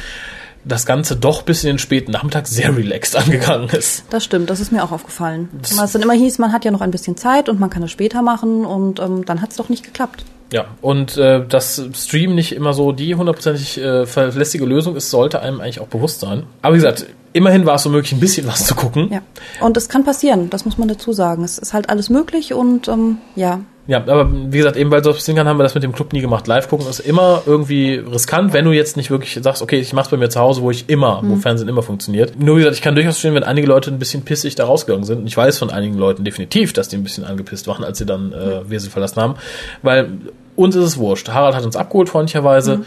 [0.65, 4.03] das Ganze doch bis in den späten Nachmittag sehr relaxed angegangen ist.
[4.09, 5.49] Das stimmt, das ist mir auch aufgefallen.
[5.75, 7.83] Weil es dann immer hieß, man hat ja noch ein bisschen Zeit und man kann
[7.83, 10.25] es später machen und ähm, dann hat es doch nicht geklappt.
[10.51, 15.41] Ja, und äh, dass Stream nicht immer so die hundertprozentig äh, verlässliche Lösung ist, sollte
[15.41, 16.43] einem eigentlich auch bewusst sein.
[16.61, 19.09] Aber wie gesagt, immerhin war es so möglich, ein bisschen was zu gucken.
[19.11, 19.21] Ja.
[19.61, 21.43] Und es kann passieren, das muss man dazu sagen.
[21.43, 23.59] Es ist halt alles möglich und ähm, ja.
[23.87, 26.11] Ja, aber wie gesagt, eben weil so passieren kann, haben wir das mit dem Club
[26.11, 26.45] nie gemacht.
[26.45, 30.09] Live gucken ist immer irgendwie riskant, wenn du jetzt nicht wirklich sagst, okay, ich mach's
[30.09, 32.37] bei mir zu Hause, wo ich immer, wo Fernsehen immer funktioniert.
[32.37, 35.05] Nur wie gesagt, ich kann durchaus verstehen, wenn einige Leute ein bisschen pissig da rausgegangen
[35.05, 35.19] sind.
[35.19, 38.05] Und ich weiß von einigen Leuten definitiv, dass die ein bisschen angepisst waren, als sie
[38.05, 39.35] dann äh, Wesel verlassen haben.
[39.83, 40.09] Weil
[40.57, 41.29] uns ist es wurscht.
[41.29, 42.81] Harald hat uns abgeholt, freundlicherweise.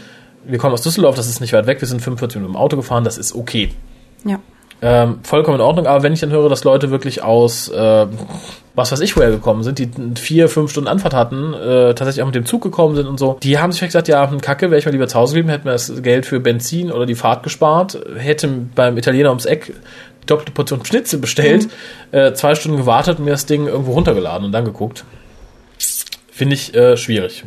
[0.45, 1.81] Wir kommen aus Düsseldorf, das ist nicht weit weg.
[1.81, 3.71] Wir sind 45 Minuten dem Auto gefahren, das ist okay.
[4.23, 4.39] Ja.
[4.83, 8.07] Ähm, vollkommen in Ordnung, aber wenn ich dann höre, dass Leute wirklich aus äh,
[8.73, 12.27] was weiß ich woher gekommen sind, die vier, fünf Stunden Anfahrt hatten, äh, tatsächlich auch
[12.27, 14.71] mit dem Zug gekommen sind und so, die haben sich vielleicht gesagt, ja, hm, Kacke,
[14.71, 17.15] wäre ich mal lieber zu Hause geblieben, hätte mir das Geld für Benzin oder die
[17.15, 19.73] Fahrt gespart, hätte beim Italiener ums Eck
[20.21, 21.67] die doppelte Portion Schnitzel bestellt,
[22.11, 25.03] äh, zwei Stunden gewartet und mir das Ding irgendwo runtergeladen und dann geguckt.
[26.41, 27.43] Finde ich äh, schwierig.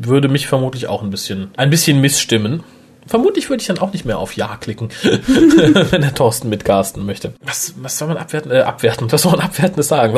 [0.00, 2.62] Würde mich vermutlich auch ein bisschen, ein bisschen missstimmen.
[3.04, 7.32] Vermutlich würde ich dann auch nicht mehr auf Ja klicken, wenn der Thorsten mitcasten möchte.
[7.42, 8.52] Was, was soll man abwerten?
[8.52, 9.10] Äh, abwerten.
[9.10, 10.16] Was soll man abwertendes sagen?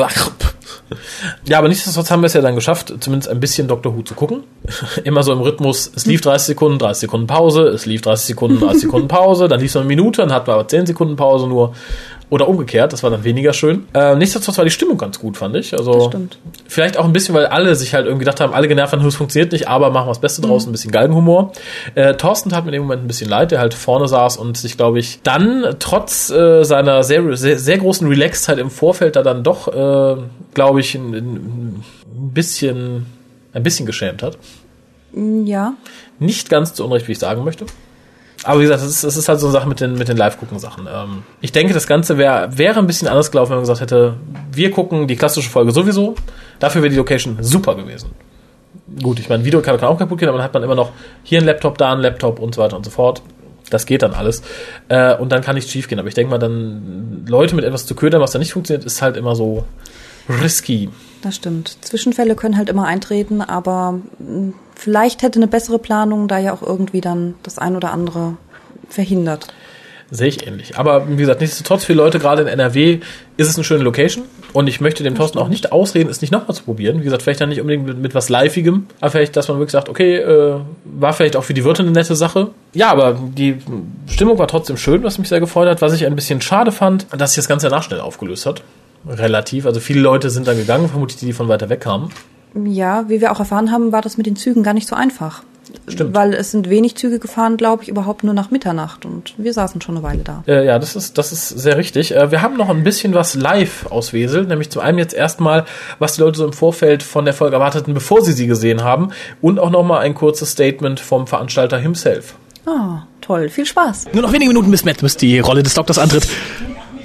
[1.47, 4.13] ja, aber nichtsdestotrotz haben wir es ja dann geschafft, zumindest ein bisschen Doctor Who zu
[4.13, 4.43] gucken.
[5.03, 8.59] immer so im Rhythmus, es lief 30 Sekunden, 30 Sekunden Pause, es lief 30 Sekunden,
[8.59, 11.15] 30 Sekunden Pause, dann lief es noch eine Minute, dann hatten wir aber 10 Sekunden
[11.15, 11.73] Pause nur.
[12.29, 13.87] Oder umgekehrt, das war dann weniger schön.
[13.93, 15.73] Äh, nichtsdestotrotz war die Stimmung ganz gut, fand ich.
[15.73, 16.37] Also Das stimmt.
[16.67, 19.15] vielleicht auch ein bisschen, weil alle sich halt irgendwie gedacht haben, alle genervt haben, es
[19.15, 21.53] funktioniert nicht, aber machen wir das Beste draus, ein bisschen Galgenhumor.
[21.95, 24.57] Äh, Thorsten tat mir in dem Moment ein bisschen leid, der halt vorne saß und
[24.57, 29.23] sich, glaube ich, dann trotz äh, seiner sehr, sehr, sehr großen Relaxedheit im Vorfeld da
[29.23, 30.21] dann doch, äh,
[30.53, 31.83] glaube ich, ein, ein
[32.33, 33.07] bisschen,
[33.53, 34.37] ein bisschen geschämt hat.
[35.13, 35.73] Ja.
[36.19, 37.65] Nicht ganz zu Unrecht, wie ich sagen möchte.
[38.43, 40.87] Aber wie gesagt, das ist, ist halt so eine Sache mit den, mit den Live-Gucken-Sachen.
[40.91, 44.15] Ähm, ich denke, das Ganze wär, wäre ein bisschen anders gelaufen, wenn man gesagt hätte,
[44.51, 46.15] wir gucken die klassische Folge sowieso.
[46.59, 48.11] Dafür wäre die Location super gewesen.
[49.01, 50.91] Gut, ich meine, Video kann, auch kaputt gehen, aber dann hat man immer noch
[51.23, 53.21] hier einen Laptop, da einen Laptop und so weiter und so fort.
[53.69, 54.41] Das geht dann alles.
[54.87, 55.99] Äh, und dann kann nichts schief gehen.
[55.99, 59.01] Aber ich denke mal, dann Leute mit etwas zu ködern, was da nicht funktioniert, ist
[59.01, 59.65] halt immer so
[60.41, 60.89] risky.
[61.21, 61.77] Das stimmt.
[61.81, 66.61] Zwischenfälle können halt immer eintreten, aber mh, vielleicht hätte eine bessere Planung da ja auch
[66.61, 68.37] irgendwie dann das ein oder andere
[68.89, 69.47] verhindert.
[70.11, 70.79] Sehe ich ähnlich.
[70.79, 72.99] Aber wie gesagt, nichtsdestotrotz für Leute gerade in NRW
[73.37, 74.23] ist es eine schöne Location
[74.53, 76.99] und ich möchte dem Thorsten auch nicht ausreden, es nicht nochmal zu probieren.
[76.99, 79.73] Wie gesagt, vielleicht dann nicht unbedingt mit, mit was Liveigem, aber vielleicht, dass man wirklich
[79.73, 80.55] sagt, okay, äh,
[80.85, 82.49] war vielleicht auch für die Wirte eine nette Sache.
[82.73, 83.57] Ja, aber die
[84.07, 85.81] Stimmung war trotzdem schön, was mich sehr gefreut hat.
[85.83, 88.63] Was ich ein bisschen schade fand, dass sich das Ganze danach schnell aufgelöst hat.
[89.07, 89.67] Relativ.
[89.67, 92.09] Also viele Leute sind dann gegangen, vermutlich die, die von weiter weg kamen.
[92.53, 95.43] Ja, wie wir auch erfahren haben, war das mit den Zügen gar nicht so einfach.
[95.87, 96.15] Stimmt.
[96.15, 99.81] Weil es sind wenig Züge gefahren, glaube ich, überhaupt nur nach Mitternacht und wir saßen
[99.81, 100.43] schon eine Weile da.
[100.47, 102.15] Äh, ja, das ist, das ist sehr richtig.
[102.15, 105.65] Äh, wir haben noch ein bisschen was live aus Wesel, nämlich zum einen jetzt erstmal,
[105.99, 109.09] was die Leute so im Vorfeld von der Folge erwarteten, bevor sie sie gesehen haben
[109.41, 112.35] und auch nochmal ein kurzes Statement vom Veranstalter himself.
[112.65, 114.07] Ah, toll, viel Spaß.
[114.13, 116.27] Nur noch wenige Minuten bis Matt bis die Rolle des Doktors antritt.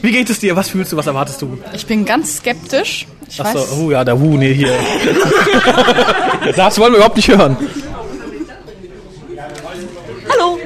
[0.02, 0.54] Wie geht es dir?
[0.56, 0.96] Was fühlst du?
[0.96, 1.58] Was erwartest du?
[1.72, 3.06] Ich bin ganz skeptisch.
[3.34, 4.72] Ich weiß, Achso, oh ja, der Wu, nee, hier.
[6.56, 7.56] das wollen wir überhaupt nicht hören.
[10.30, 10.56] Hallo.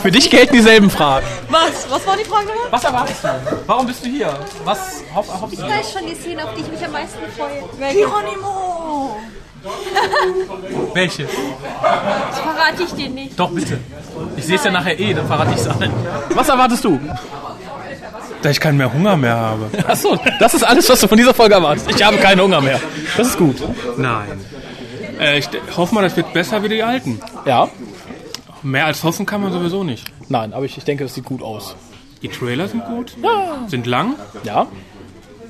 [0.00, 1.26] Für dich gelten dieselben Fragen.
[1.48, 1.90] Was?
[1.90, 2.70] Was war die Frage nochmal?
[2.70, 3.28] Was erwartest du?
[3.66, 4.38] Warum bist du hier?
[4.64, 5.64] Was hoff, hoffst du?
[5.66, 7.90] Ich weiß schon die Szene, auf die ich mich am meisten freue.
[7.90, 9.16] Hieronimo!
[10.94, 11.24] Welche?
[11.24, 13.40] Das verrate ich dir nicht.
[13.40, 13.80] Doch, bitte.
[14.36, 15.92] Ich sehe es ja nachher eh, dann verrate ich es allen.
[16.28, 17.00] Was erwartest du?
[18.44, 19.70] Da ich keinen mehr Hunger mehr habe.
[19.88, 21.90] Achso, das ist alles, was du von dieser Folge erwartest.
[21.90, 22.78] Ich habe keinen Hunger mehr.
[23.16, 23.56] Das ist gut.
[23.96, 24.38] Nein.
[25.18, 27.22] Äh, ich hoffe mal, das wird besser wie die alten.
[27.46, 27.70] Ja?
[28.62, 30.04] Mehr als hoffen kann man sowieso nicht.
[30.28, 31.74] Nein, aber ich, ich denke, das sieht gut aus.
[32.20, 33.16] Die Trailer sind gut,
[33.66, 34.16] sind lang.
[34.42, 34.66] Ja?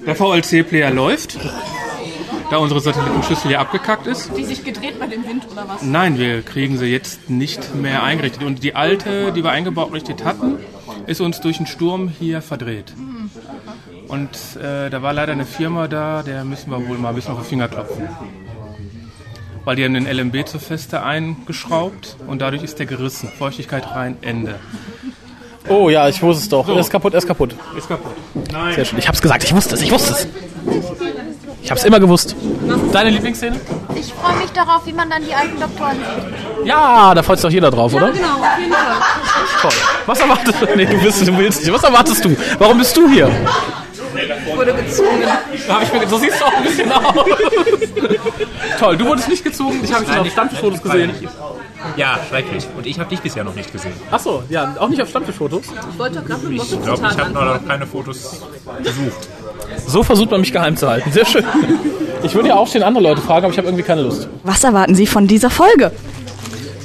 [0.07, 1.36] Der VLC-Player läuft,
[2.49, 4.30] da unsere Satellitenschüssel ja abgekackt ist.
[4.36, 5.82] Die sich gedreht bei dem Wind oder was?
[5.82, 8.45] Nein, wir kriegen sie jetzt nicht mehr eingerichtet.
[8.45, 10.59] Und die alte, die wir eingebaut richtig hatten,
[11.07, 12.94] ist uns durch den Sturm hier verdreht.
[14.09, 14.30] Und
[14.62, 17.40] äh, da war leider eine Firma da, der müssen wir wohl mal ein bisschen auf
[17.40, 18.09] den Finger klopfen.
[19.64, 23.28] Weil die haben den LMB zur Feste eingeschraubt und dadurch ist der gerissen.
[23.28, 24.57] Feuchtigkeit rein, Ende.
[25.68, 26.68] Oh ja, ich wusste es doch.
[26.68, 27.55] Er ist kaputt, er ist kaputt.
[27.76, 28.12] Ist kaputt.
[28.52, 28.74] Nein.
[28.74, 28.98] Sehr schön.
[28.98, 30.28] Ich hab's gesagt, ich wusste es, ich wusste es.
[31.65, 32.37] Ich hab's immer gewusst.
[32.93, 33.59] Deine Lieblingsszene?
[33.95, 36.67] Ich freue mich darauf, wie man dann die alten Doktoren sieht.
[36.67, 38.12] Ja, da freut sich doch jeder drauf, oder?
[38.12, 38.97] Genau, auf jeden Fall.
[39.62, 39.73] Toll.
[40.05, 40.67] Was erwartest du?
[40.77, 41.73] Nee, du, bist, du willst nicht.
[41.73, 42.37] Was erwartest du?
[42.59, 43.31] Warum bist du hier?
[44.55, 45.23] Wurde gezwungen.
[45.67, 47.15] Da hab ich mir, so siehst du auch ein bisschen aus.
[48.79, 49.81] Toll, du wurdest nicht gezogen.
[49.83, 51.12] Ich habe dich auf Stammtischfotos gesehen.
[51.97, 52.67] Ja, schrecklich.
[52.77, 53.95] Und ich habe dich bisher noch nicht gesehen.
[54.11, 55.62] Achso, ja, auch nicht auf Stammtischfotos.
[55.93, 58.43] Ich wollte gerade mit Ich glaube, ich habe noch keine Fotos
[58.83, 59.29] gesucht.
[59.86, 61.12] So versucht man mich geheim zu halten.
[61.12, 61.44] Sehr schön.
[62.22, 64.28] Ich würde ja auch stehen andere Leute fragen, aber ich habe irgendwie keine Lust.
[64.42, 65.92] Was erwarten Sie von dieser Folge?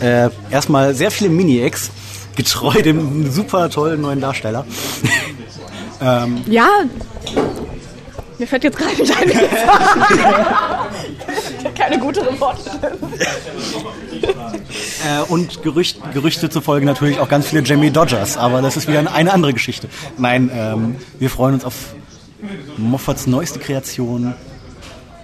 [0.01, 1.91] Äh, erstmal sehr viele Mini-Ex,
[2.35, 4.65] getreu dem super tollen neuen Darsteller.
[6.01, 6.67] ähm, Ja,
[8.37, 9.31] mir fällt jetzt gerade nicht ein.
[11.75, 12.61] Keine gute Worte.
[15.05, 18.99] äh, und Gerücht, Gerüchte zufolge natürlich auch ganz viele Jamie Dodgers, aber das ist wieder
[18.99, 19.89] eine, eine andere Geschichte.
[20.17, 21.73] Nein, ähm, wir freuen uns auf
[22.77, 24.33] Moffats neueste Kreation.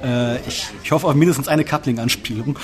[0.03, 2.57] Äh, ich, ich hoffe auf mindestens eine Coupling-Anspielung.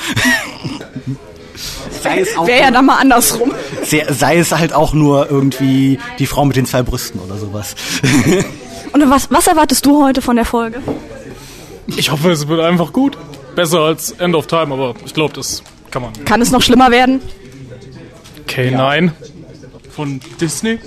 [2.01, 3.51] sei, es auch, Wäre ja dann mal andersrum.
[3.83, 7.75] sei, sei es halt auch nur irgendwie die Frau mit den zwei Brüsten oder sowas.
[8.93, 10.81] Und was, was erwartest du heute von der Folge?
[11.87, 13.17] Ich hoffe, es wird einfach gut.
[13.55, 16.13] Besser als End of Time, aber ich glaube, das kann man.
[16.25, 17.21] Kann es noch schlimmer werden?
[18.47, 19.11] K9
[19.89, 20.79] von Disney.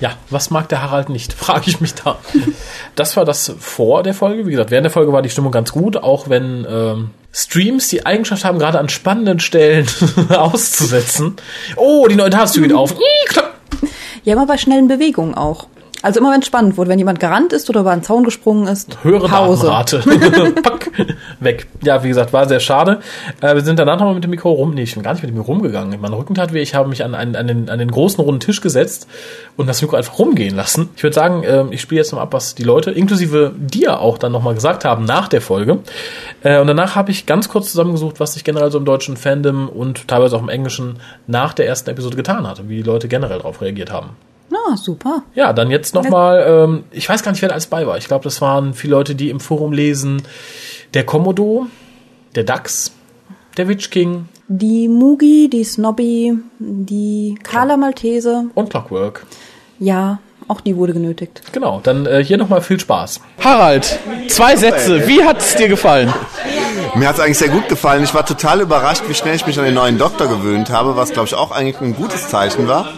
[0.00, 2.18] Ja, was mag der Harald nicht, frage ich mich da.
[2.94, 4.46] Das war das vor der Folge.
[4.46, 8.06] Wie gesagt, während der Folge war die Stimmung ganz gut, auch wenn ähm, Streams die
[8.06, 9.86] Eigenschaft haben, gerade an spannenden Stellen
[10.28, 11.36] auszusetzen.
[11.76, 12.94] Oh, die neue Tageszüge geht auf.
[14.24, 15.66] Ja, immer bei schnellen Bewegungen auch.
[16.02, 18.68] Also immer wenn es spannend wurde, wenn jemand gerannt ist oder über einen Zaun gesprungen
[18.68, 19.66] ist, Höhere Pause.
[19.66, 20.52] Datenrate.
[20.62, 20.90] Pack,
[21.40, 21.66] weg.
[21.82, 23.00] Ja, wie gesagt, war sehr schade.
[23.40, 24.74] Äh, wir sind danach nochmal mit dem Mikro rum.
[24.74, 26.00] Nee, ich bin gar nicht mit dem Mikro rumgegangen.
[26.00, 26.62] Mein Rücken tat weh.
[26.62, 29.08] Ich habe mich an, einen, an, den, an den großen runden Tisch gesetzt
[29.56, 30.90] und das Mikro einfach rumgehen lassen.
[30.96, 34.18] Ich würde sagen, ähm, ich spiele jetzt noch ab, was die Leute, inklusive dir auch
[34.18, 35.80] dann nochmal gesagt haben nach der Folge.
[36.42, 39.68] Äh, und danach habe ich ganz kurz zusammengesucht, was sich generell so im deutschen Fandom
[39.68, 43.08] und teilweise auch im Englischen nach der ersten Episode getan hat und wie die Leute
[43.08, 44.10] generell darauf reagiert haben.
[44.50, 45.22] Na, super.
[45.34, 47.98] Ja, dann jetzt nochmal, ähm, ich weiß gar nicht, wer da alles bei war.
[47.98, 50.22] Ich glaube, das waren viele Leute, die im Forum lesen.
[50.94, 51.66] Der Komodo,
[52.34, 52.92] der Dax,
[53.56, 59.26] der Witch King Die Mugi, die Snobby, die Carla Maltese, und Clockwork.
[59.78, 60.18] ja,
[60.48, 61.42] auch die wurde genötigt.
[61.52, 63.20] Genau, dann äh, hier nochmal viel Spaß.
[63.44, 65.06] Harald, zwei Sätze.
[65.06, 66.12] Wie hat es dir gefallen?
[66.94, 68.02] Mir hat es eigentlich sehr gut gefallen.
[68.02, 71.12] Ich war total überrascht, wie schnell ich mich an den neuen Doktor gewöhnt habe, was
[71.12, 72.88] glaube ich auch eigentlich ein gutes Zeichen war.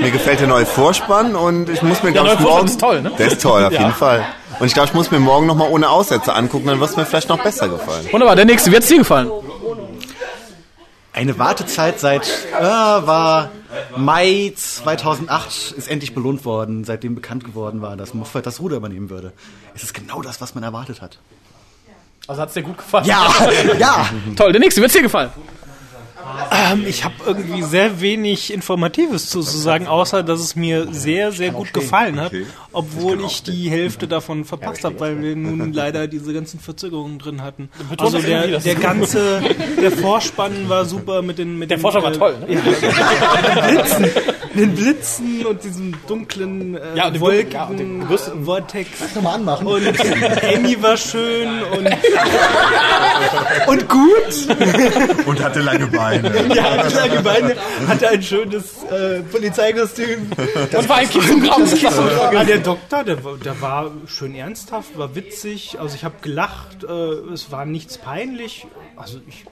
[0.00, 3.02] Mir gefällt der neue Vorspann und ich muss mir glaube ich Vorspann morgen ist toll,
[3.02, 3.10] ne?
[3.18, 3.80] Der ist toll auf Ja.
[3.80, 4.24] jeden Fall.
[4.60, 6.96] Und ich glaube, ich muss mir morgen noch mal ohne Aussätze angucken, dann wird es
[6.96, 8.06] mir vielleicht noch besser gefallen.
[8.12, 8.70] Wunderbar, der nächste.
[8.70, 9.30] Wie hat es dir gefallen?
[11.12, 12.26] Eine Wartezeit seit
[12.58, 13.50] äh, war
[13.96, 19.10] Mai 2008 ist endlich belohnt worden, seitdem bekannt geworden war, dass Moffat das Ruder übernehmen
[19.10, 19.32] würde.
[19.74, 21.18] Es ist genau das, was man erwartet hat.
[22.26, 23.04] Also hat es dir gut gefallen?
[23.04, 23.30] Ja,
[23.78, 24.08] ja.
[24.36, 24.80] Toll, der nächste.
[24.80, 25.30] Wie hat es dir gefallen?
[26.50, 31.32] Ähm, ich habe irgendwie sehr wenig Informatives zu, zu sagen, außer dass es mir sehr,
[31.32, 32.32] sehr gut gefallen hat,
[32.72, 37.42] obwohl ich die Hälfte davon verpasst habe, weil wir nun leider diese ganzen Verzögerungen drin
[37.42, 37.68] hatten.
[37.98, 39.40] Also der, der ganze,
[39.82, 42.54] der Vorspann war super mit den mit Der den, Vorspann war toll, ne?
[42.54, 42.60] Ja,
[43.68, 44.06] Blitzen,
[44.54, 48.88] den Blitzen und diesem dunklen äh, Ja, und dem wolkigen ja, und gerüsteten- Vortex.
[49.14, 49.66] Nochmal anmachen.
[49.66, 49.82] Und
[50.54, 51.88] Amy war schön und
[53.66, 55.26] und gut.
[55.26, 56.30] Und hatte lange Beine.
[56.54, 57.56] Ja, hatte lange Beine,
[57.88, 60.28] hatte ein schönes äh, Polizeikostüm.
[60.70, 61.62] Das war ein Kissengramm.
[62.32, 65.78] Ja, der Doktor, der, der war schön ernsthaft, war witzig.
[65.80, 66.92] Also ich habe gelacht, äh,
[67.32, 68.66] es war nichts peinlich.
[68.96, 69.44] Also ich,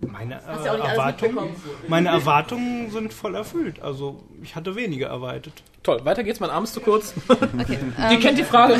[0.00, 1.56] meine äh, Erwartungen,
[1.88, 3.80] meine Erwartungen sind voll erfüllt.
[3.82, 5.62] Also ich hatte weniger erwartet.
[5.82, 6.40] Toll, weiter geht's.
[6.40, 7.14] Mein Arm ist zu kurz.
[8.10, 8.76] Die kennt die Frage.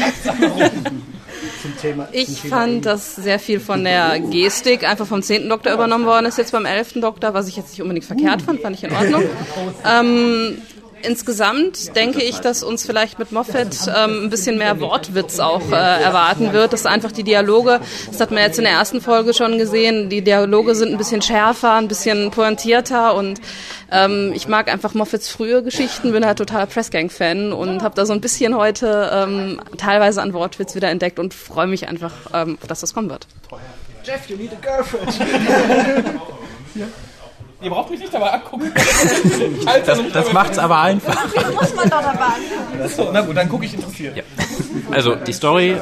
[2.12, 5.48] Ich fand, dass sehr viel von der Gestik einfach vom 10.
[5.48, 6.94] Doktor übernommen worden ist, jetzt beim 11.
[6.94, 9.22] Doktor, was ich jetzt nicht unbedingt verkehrt fand, fand ich in Ordnung.
[9.84, 10.58] Ähm,
[11.02, 15.74] insgesamt denke ich, dass uns vielleicht mit Moffat ähm, ein bisschen mehr Wortwitz auch äh,
[15.74, 17.80] erwarten wird, dass einfach die Dialoge,
[18.10, 21.22] das hat man jetzt in der ersten Folge schon gesehen, die Dialoge sind ein bisschen
[21.22, 23.40] schärfer, ein bisschen pointierter und
[23.90, 28.12] ähm, ich mag einfach Moffats frühe Geschichten, bin halt totaler Pressgang-Fan und habe da so
[28.12, 32.80] ein bisschen heute ähm, teilweise an Wortwitz wieder entdeckt und freue mich einfach, ähm, dass
[32.80, 33.26] das kommen wird.
[34.04, 35.18] Jeff, you need a girlfriend.
[37.62, 38.72] Ihr braucht mich nicht dabei angucken.
[39.84, 41.16] Das, das macht's aber einfach.
[41.54, 42.88] Muss man doch dabei.
[42.88, 44.22] So, na gut, dann gucke ich interessiert.
[44.90, 45.76] Also die Story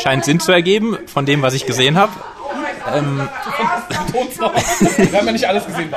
[0.00, 2.12] scheint Sinn zu ergeben von dem, was ich gesehen habe.
[2.94, 3.28] Ähm,
[4.12, 5.90] Wir haben ja nicht alles gesehen,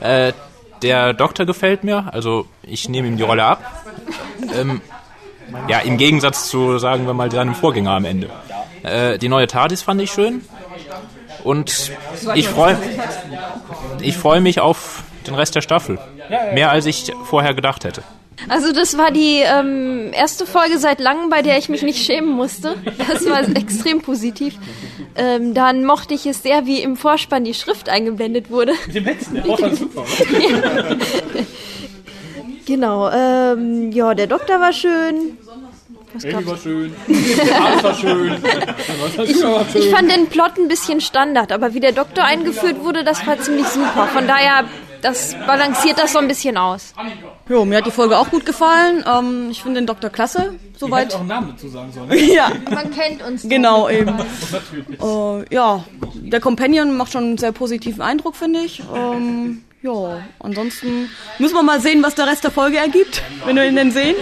[0.00, 0.28] weil.
[0.28, 0.32] äh,
[0.82, 3.84] der Doktor gefällt mir, also ich nehme ihm die Rolle ab.
[4.54, 4.82] Ähm,
[5.68, 8.28] ja, im Gegensatz zu, sagen wir mal, seinem Vorgänger am Ende.
[8.82, 10.44] Äh, die neue TARDIS fand ich schön.
[11.46, 11.92] Und
[12.34, 12.76] ich freue
[14.00, 15.98] ich freu mich auf den Rest der Staffel.
[16.54, 18.02] Mehr als ich vorher gedacht hätte.
[18.48, 22.30] Also das war die ähm, erste Folge seit langem, bei der ich mich nicht schämen
[22.30, 22.74] musste.
[23.08, 24.54] Das war extrem positiv.
[25.14, 28.72] Ähm, dann mochte ich es sehr, wie im Vorspann die Schrift eingeblendet wurde.
[28.86, 30.04] Mit dem letzten, der Vorstand ist super.
[32.66, 33.08] Genau.
[33.10, 35.38] Ähm, ja, der Doktor war schön.
[36.16, 36.46] Was gab's?
[36.46, 36.94] war schön.
[37.08, 38.36] Alles war schön.
[39.24, 43.26] Ich, ich fand den Plot ein bisschen Standard, aber wie der Doktor eingeführt wurde, das
[43.26, 44.08] war ziemlich super.
[44.12, 44.64] Von daher,
[45.02, 46.92] das balanciert das so ein bisschen aus.
[47.48, 49.04] Jo, mir hat die Folge auch gut gefallen.
[49.06, 51.04] Ähm, ich finde den Doktor klasse, Ich soweit.
[51.06, 52.10] hätte auch einen Namen dazu sagen sollen.
[52.32, 53.48] Ja, Man kennt uns.
[53.48, 54.08] genau eben.
[55.00, 58.82] Äh, ja, der Companion macht schon einen sehr positiven Eindruck, finde ich.
[58.94, 61.08] Ähm, ja, ansonsten
[61.38, 64.16] müssen wir mal sehen, was der Rest der Folge ergibt, wenn wir ihn denn sehen.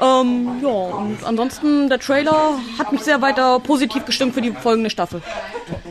[0.00, 4.90] Ähm, ja, und ansonsten, der Trailer hat mich sehr weiter positiv gestimmt für die folgende
[4.90, 5.22] Staffel.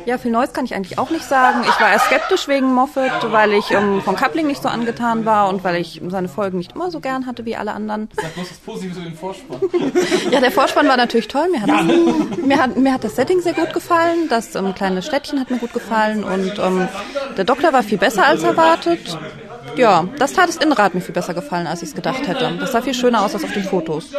[0.06, 1.62] Ja, viel Neues kann ich eigentlich auch nicht sagen.
[1.68, 5.50] Ich war erst skeptisch wegen Moffat, weil ich ähm, von Coupling nicht so angetan war
[5.50, 8.10] und weil ich seine Folgen nicht immer so gern hatte wie alle anderen.
[8.16, 9.60] Sag bloß das Positive zu den Vorspann.
[10.32, 11.48] Ja, der Vorspann war natürlich toll.
[11.52, 14.28] Mir hat, das, mir hat, mir hat das Setting sehr gut gefallen.
[14.30, 16.24] Das ähm, kleine Städtchen hat mir gut gefallen.
[16.24, 16.88] Und ähm,
[17.38, 19.18] der Doktor war viel besser als erwartet.
[19.76, 22.58] Ja, das tat das Innenrad mir viel besser gefallen, als ich es gedacht hätte.
[22.60, 24.12] Das sah viel schöner aus als auf den Fotos.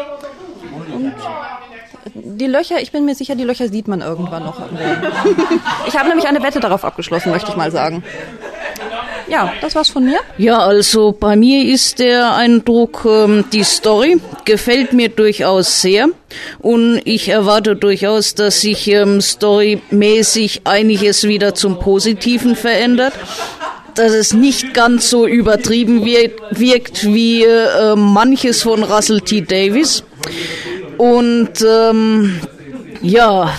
[0.95, 1.15] Und
[2.15, 4.61] die Löcher, ich bin mir sicher, die Löcher sieht man irgendwann noch.
[5.87, 8.03] Ich habe nämlich eine Wette darauf abgeschlossen, möchte ich mal sagen.
[9.29, 10.19] ja, das war's von mir.
[10.39, 16.09] Ja, also bei mir ist der Eindruck, ähm, die Story gefällt mir durchaus sehr
[16.61, 23.15] und ich erwarte durchaus, dass sich ähm, storymäßig einiges wieder zum Positiven verändert.
[23.95, 29.43] Dass es nicht ganz so übertrieben wirkt, wirkt wie äh, manches von Russell T.
[29.43, 30.03] Davis.
[31.03, 32.39] Und ähm,
[33.01, 33.53] ja,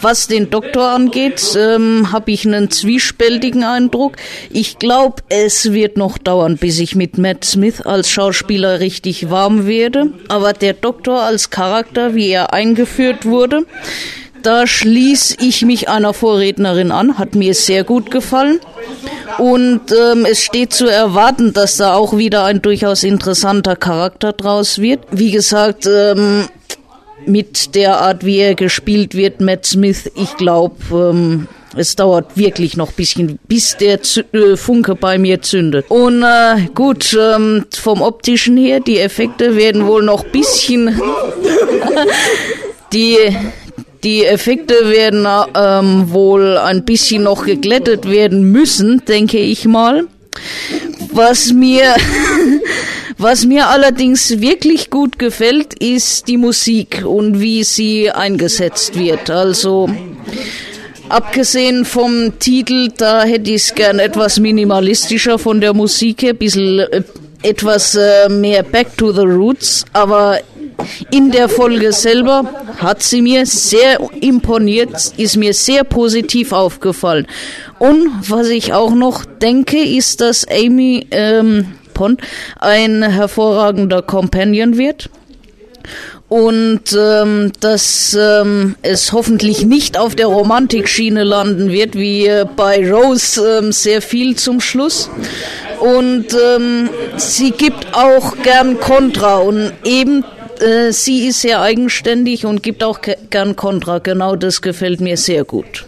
[0.00, 4.16] was den Doktor angeht, ähm, habe ich einen zwiespältigen Eindruck.
[4.48, 9.66] Ich glaube, es wird noch dauern, bis ich mit Matt Smith als Schauspieler richtig warm
[9.66, 10.14] werde.
[10.28, 13.66] Aber der Doktor als Charakter, wie er eingeführt wurde,
[14.42, 18.60] da schließe ich mich einer Vorrednerin an, hat mir sehr gut gefallen.
[19.36, 24.78] Und ähm, es steht zu erwarten, dass da auch wieder ein durchaus interessanter Charakter draus
[24.78, 25.00] wird.
[25.10, 26.48] Wie gesagt, ähm,
[27.26, 32.76] mit der Art, wie er gespielt wird, Matt Smith, ich glaube, ähm, es dauert wirklich
[32.76, 35.86] noch ein bisschen, bis der Zü äh, Funke bei mir zündet.
[35.90, 41.00] Und äh, gut, ähm, vom optischen her, die Effekte werden wohl noch ein bisschen...
[42.92, 43.16] die,
[44.04, 50.06] die Effekte werden ähm, wohl ein bisschen noch geglättet werden müssen, denke ich mal.
[51.12, 51.94] Was mir,
[53.18, 59.28] was mir allerdings wirklich gut gefällt, ist die Musik und wie sie eingesetzt wird.
[59.28, 59.90] Also,
[61.08, 66.78] abgesehen vom Titel, da hätte ich es gern etwas minimalistischer von der Musik her, bisschen
[66.78, 67.02] äh,
[67.42, 70.38] etwas äh, mehr Back to the Roots, aber
[71.10, 72.44] in der Folge selber
[72.78, 77.26] hat sie mir sehr imponiert, ist mir sehr positiv aufgefallen.
[77.80, 82.20] Und was ich auch noch denke, ist, dass Amy ähm, Pond
[82.60, 85.10] ein hervorragender Companion wird
[86.28, 92.88] und ähm, dass ähm, es hoffentlich nicht auf der Romantikschiene landen wird, wie äh, bei
[92.88, 95.10] Rose ähm, sehr viel zum Schluss.
[95.80, 100.24] Und ähm, sie gibt auch gern Kontra und eben
[100.60, 103.98] äh, sie ist sehr eigenständig und gibt auch gern Kontra.
[103.98, 105.86] Genau das gefällt mir sehr gut.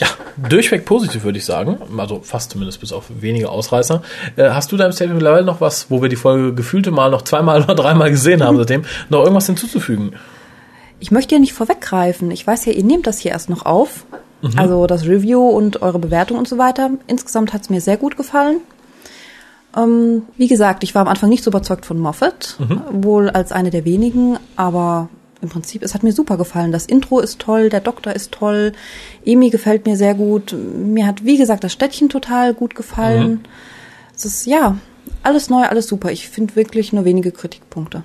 [0.00, 1.78] Ja, durchweg positiv würde ich sagen.
[1.96, 4.02] Also fast zumindest bis auf wenige Ausreißer.
[4.36, 7.22] Äh, hast du deinem Statement mittlerweile noch was, wo wir die Folge gefühlte Mal noch
[7.22, 10.14] zweimal oder dreimal gesehen haben seitdem, noch irgendwas hinzuzufügen?
[11.00, 12.30] Ich möchte ja nicht vorweggreifen.
[12.30, 14.04] Ich weiß ja, ihr nehmt das hier erst noch auf.
[14.42, 14.58] Mhm.
[14.58, 16.90] Also das Review und eure Bewertung und so weiter.
[17.06, 18.60] Insgesamt hat es mir sehr gut gefallen.
[19.76, 23.04] Ähm, wie gesagt, ich war am Anfang nicht so überzeugt von Moffat, mhm.
[23.04, 25.08] wohl als eine der wenigen, aber
[25.44, 26.72] im Prinzip, es hat mir super gefallen.
[26.72, 28.72] Das Intro ist toll, der Doktor ist toll,
[29.24, 30.52] Emi gefällt mir sehr gut.
[30.52, 33.30] Mir hat, wie gesagt, das Städtchen total gut gefallen.
[33.30, 33.40] Mhm.
[34.16, 34.76] Es ist, ja,
[35.22, 36.10] alles neu, alles super.
[36.10, 38.02] Ich finde wirklich nur wenige Kritikpunkte.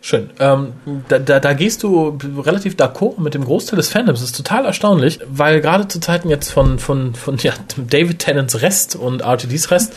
[0.00, 0.28] Schön.
[0.38, 0.74] Ähm,
[1.08, 4.20] da, da, da gehst du relativ d'accord mit dem Großteil des Fandoms.
[4.20, 7.54] Das ist total erstaunlich, weil gerade zu Zeiten jetzt von, von, von ja,
[7.88, 9.94] David Tennants Rest und RTDs Rest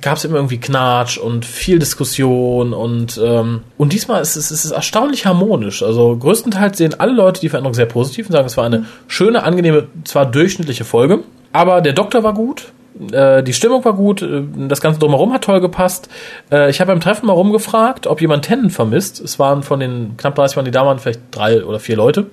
[0.00, 4.64] gab es immer irgendwie Knatsch und viel Diskussion und ähm, und diesmal ist es, ist
[4.64, 5.82] es erstaunlich harmonisch.
[5.82, 9.42] Also größtenteils sehen alle Leute die Veränderung sehr positiv und sagen, es war eine schöne,
[9.42, 11.20] angenehme, zwar durchschnittliche Folge,
[11.52, 12.72] aber der Doktor war gut,
[13.12, 16.08] äh, die Stimmung war gut, äh, das Ganze drumherum hat toll gepasst.
[16.50, 19.20] Äh, ich habe beim Treffen mal rumgefragt, ob jemand Tennant vermisst.
[19.20, 22.26] Es waren von den knapp 30 Mann, die da waren, vielleicht drei oder vier Leute.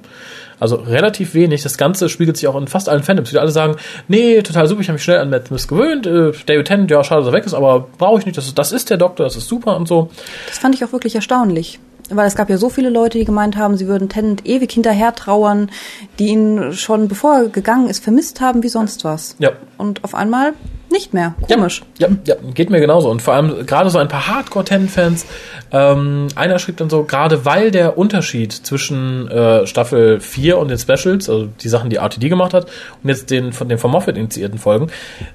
[0.59, 1.63] Also relativ wenig.
[1.63, 3.29] Das Ganze spiegelt sich auch in fast allen Fandoms.
[3.29, 3.75] Die alle sagen,
[4.07, 6.05] nee, total super, ich habe mich schnell an Matt Smith gewöhnt.
[6.05, 8.37] Äh, David Tennant, ja, schade, dass er weg ist, aber brauche ich nicht.
[8.37, 10.09] Das ist, das ist der Doktor, das ist super und so.
[10.47, 11.79] Das fand ich auch wirklich erstaunlich.
[12.11, 15.13] Weil es gab ja so viele Leute, die gemeint haben, sie würden Tennant ewig hinterher
[15.13, 15.69] trauern,
[16.17, 19.35] die ihn schon bevor er gegangen ist vermisst haben wie sonst was.
[19.37, 19.51] Ja.
[19.77, 20.53] Und auf einmal
[20.91, 21.35] nicht mehr.
[21.51, 21.83] Komisch.
[21.97, 23.09] Ja, ja, ja, geht mir genauso.
[23.09, 25.25] Und vor allem gerade so ein paar Hardcore-Ten-Fans.
[25.71, 30.77] Ähm, einer schrieb dann so, gerade weil der Unterschied zwischen äh, Staffel 4 und den
[30.77, 32.65] Specials, also die Sachen, die RTD gemacht hat,
[33.03, 34.87] und jetzt den von den von Moffat initiierten Folgen,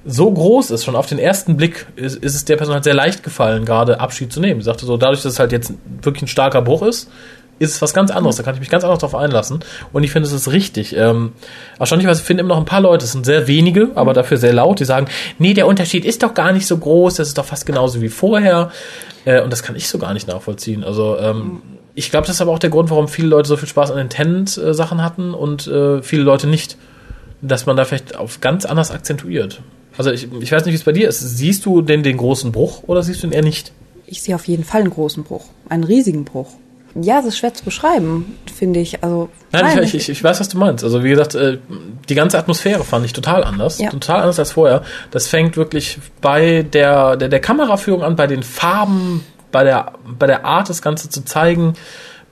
[0.05, 2.95] so groß ist, schon auf den ersten Blick, ist, ist es der Person halt sehr
[2.95, 4.61] leicht gefallen, gerade Abschied zu nehmen.
[4.61, 7.11] Sie sagte so, dadurch, dass es halt jetzt wirklich ein starker Bruch ist,
[7.59, 8.37] ist es was ganz anderes.
[8.37, 9.61] Da kann ich mich ganz anders drauf einlassen.
[9.93, 10.97] Und ich finde, es ist richtig.
[10.97, 11.33] Ähm,
[11.79, 14.81] erstaunlicherweise finden immer noch ein paar Leute, es sind sehr wenige, aber dafür sehr laut,
[14.81, 15.07] die sagen,
[15.39, 18.09] nee, der Unterschied ist doch gar nicht so groß, das ist doch fast genauso wie
[18.09, 18.71] vorher.
[19.25, 20.85] Äh, und das kann ich so gar nicht nachvollziehen.
[20.85, 21.63] Also, ähm,
[21.95, 23.99] ich glaube, das ist aber auch der Grund, warum viele Leute so viel Spaß an
[23.99, 26.77] den Tenant-Sachen hatten und äh, viele Leute nicht.
[27.41, 29.61] Dass man da vielleicht auf ganz anders akzentuiert.
[29.99, 31.21] Also ich, ich weiß nicht, wie es bei dir ist.
[31.21, 33.73] Siehst du denn den großen Bruch oder siehst du ihn eher nicht?
[34.07, 35.45] Ich sehe auf jeden Fall einen großen Bruch.
[35.69, 36.49] Einen riesigen Bruch.
[36.95, 39.03] Ja, es ist schwer zu beschreiben, finde ich.
[39.03, 40.85] Also, nein, nein ich, ich, ich, weiß, was du meinst.
[40.85, 41.59] Also wie gesagt, äh,
[42.09, 43.79] die ganze Atmosphäre fand ich total anders.
[43.79, 43.91] Ja.
[43.91, 44.83] Total anders als vorher.
[45.11, 50.27] Das fängt wirklich bei der, der, der Kameraführung an, bei den Farben, bei der, bei
[50.29, 51.75] der Art, das Ganze zu zeigen,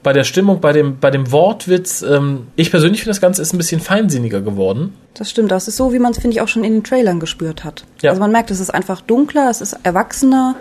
[0.05, 2.03] bei der Stimmung, bei dem, bei dem Wortwitz.
[2.03, 4.95] Ähm, ich persönlich finde, das Ganze ist ein bisschen feinsinniger geworden.
[5.15, 7.19] Das stimmt, das ist so, wie man es, finde ich, auch schon in den Trailern
[7.19, 7.85] gespürt hat.
[8.01, 8.11] Ja.
[8.11, 10.55] Also man merkt, es ist einfach dunkler, es ist erwachsener.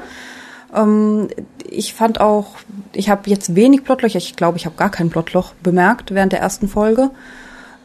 [0.73, 1.29] Ähm,
[1.69, 2.55] ich fand auch,
[2.93, 6.39] ich habe jetzt wenig Plotlöcher, ich glaube, ich habe gar kein Plotloch bemerkt während der
[6.39, 7.11] ersten Folge.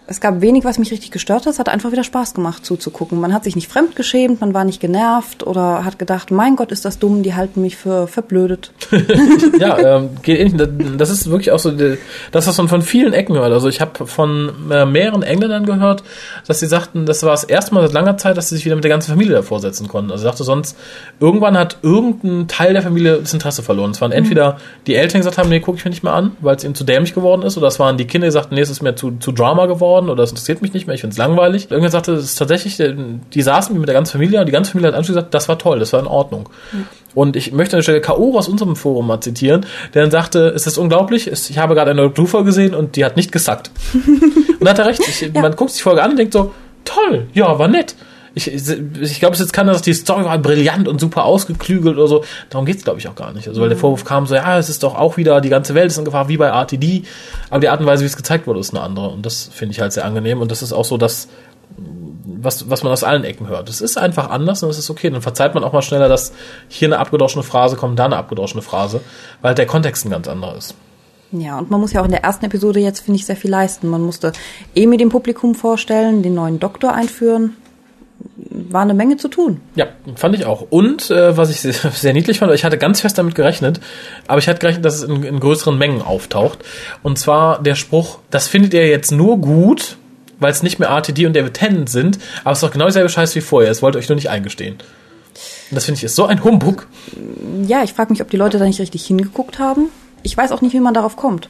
[0.08, 1.52] Es gab wenig, was mich richtig gestört hat.
[1.52, 3.20] Es hat einfach wieder Spaß gemacht zuzugucken.
[3.20, 6.84] Man hat sich nicht fremdgeschämt, man war nicht genervt oder hat gedacht, mein Gott, ist
[6.84, 8.70] das dumm, die halten mich für verblödet.
[9.58, 10.68] ja, ähm, geht ähnlich.
[10.96, 13.52] Das ist wirklich auch so das, was man von vielen Ecken hört.
[13.52, 16.04] Also ich habe von äh, mehreren Engländern gehört,
[16.46, 18.76] dass sie sagten, das war das erste Mal seit langer Zeit, dass sie sich wieder
[18.76, 20.12] mit der ganzen Familie davor setzen konnten.
[20.12, 20.76] Also ich dachte sonst,
[21.18, 23.90] irgendwann hat irgendein Teil der Familie das Interesse verloren.
[23.90, 26.36] Es waren entweder die Eltern, die gesagt haben, nee, gucke ich mir nicht mehr an,
[26.40, 28.60] weil es ihnen zu dämlich geworden ist, oder es waren die Kinder, die sagten, nee,
[28.60, 31.14] es ist mir zu, zu Drama geworden oder es interessiert mich nicht mehr, ich finde
[31.14, 31.70] es langweilig.
[31.70, 32.94] Irgendwann sagte, es ist tatsächlich, äh,
[33.32, 35.58] die saßen mit der ganzen Familie und die ganze Familie hat anschließend gesagt, das war
[35.58, 36.48] toll, das war in Ordnung.
[37.14, 38.36] Und ich möchte an der Stelle K.O.
[38.36, 42.10] aus unserem Forum mal zitieren, der dann sagte, es ist unglaublich, ich habe gerade eine
[42.10, 43.70] Doku gesehen und die hat nicht gesackt.
[43.94, 45.00] und da hat er recht.
[45.00, 46.52] Ich, Man guckt sich die Folge an und denkt so,
[46.84, 47.94] toll, ja, war nett.
[48.38, 52.06] Ich, ich, glaube, es jetzt kann, dass die Story war brillant und super ausgeklügelt oder
[52.06, 52.22] so.
[52.50, 53.48] Darum geht's, glaube ich, auch gar nicht.
[53.48, 55.90] Also, weil der Vorwurf kam so, ja, es ist doch auch wieder, die ganze Welt
[55.90, 57.04] ist in Gefahr, wie bei RTD.
[57.48, 59.08] Aber die Art und Weise, wie es gezeigt wurde, ist eine andere.
[59.08, 60.42] Und das finde ich halt sehr angenehm.
[60.42, 61.28] Und das ist auch so das,
[62.26, 63.70] was, was man aus allen Ecken hört.
[63.70, 65.08] Es ist einfach anders und es ist okay.
[65.08, 66.34] Dann verzeiht man auch mal schneller, dass
[66.68, 69.00] hier eine abgedroschene Phrase kommt, da eine abgedroschene Phrase,
[69.40, 70.74] weil der Kontext ein ganz anderer ist.
[71.32, 73.50] Ja, und man muss ja auch in der ersten Episode jetzt, finde ich, sehr viel
[73.50, 73.88] leisten.
[73.88, 74.32] Man musste
[74.74, 77.56] Emi dem Publikum vorstellen, den neuen Doktor einführen.
[78.36, 79.60] War eine Menge zu tun.
[79.76, 80.66] Ja, fand ich auch.
[80.68, 83.80] Und äh, was ich sehr, sehr niedlich fand, ich hatte ganz fest damit gerechnet,
[84.26, 86.58] aber ich hatte gerechnet, dass es in, in größeren Mengen auftaucht.
[87.02, 89.96] Und zwar der Spruch, das findet ihr jetzt nur gut,
[90.38, 93.08] weil es nicht mehr RTD und David Tennant sind, aber es ist doch genau dieselbe
[93.08, 93.70] Scheiß wie vorher.
[93.70, 94.74] Es wollt euch nur nicht eingestehen.
[94.74, 96.86] Und das finde ich ist so ein Humbug.
[97.66, 99.88] Ja, ich frage mich, ob die Leute da nicht richtig hingeguckt haben.
[100.22, 101.48] Ich weiß auch nicht, wie man darauf kommt.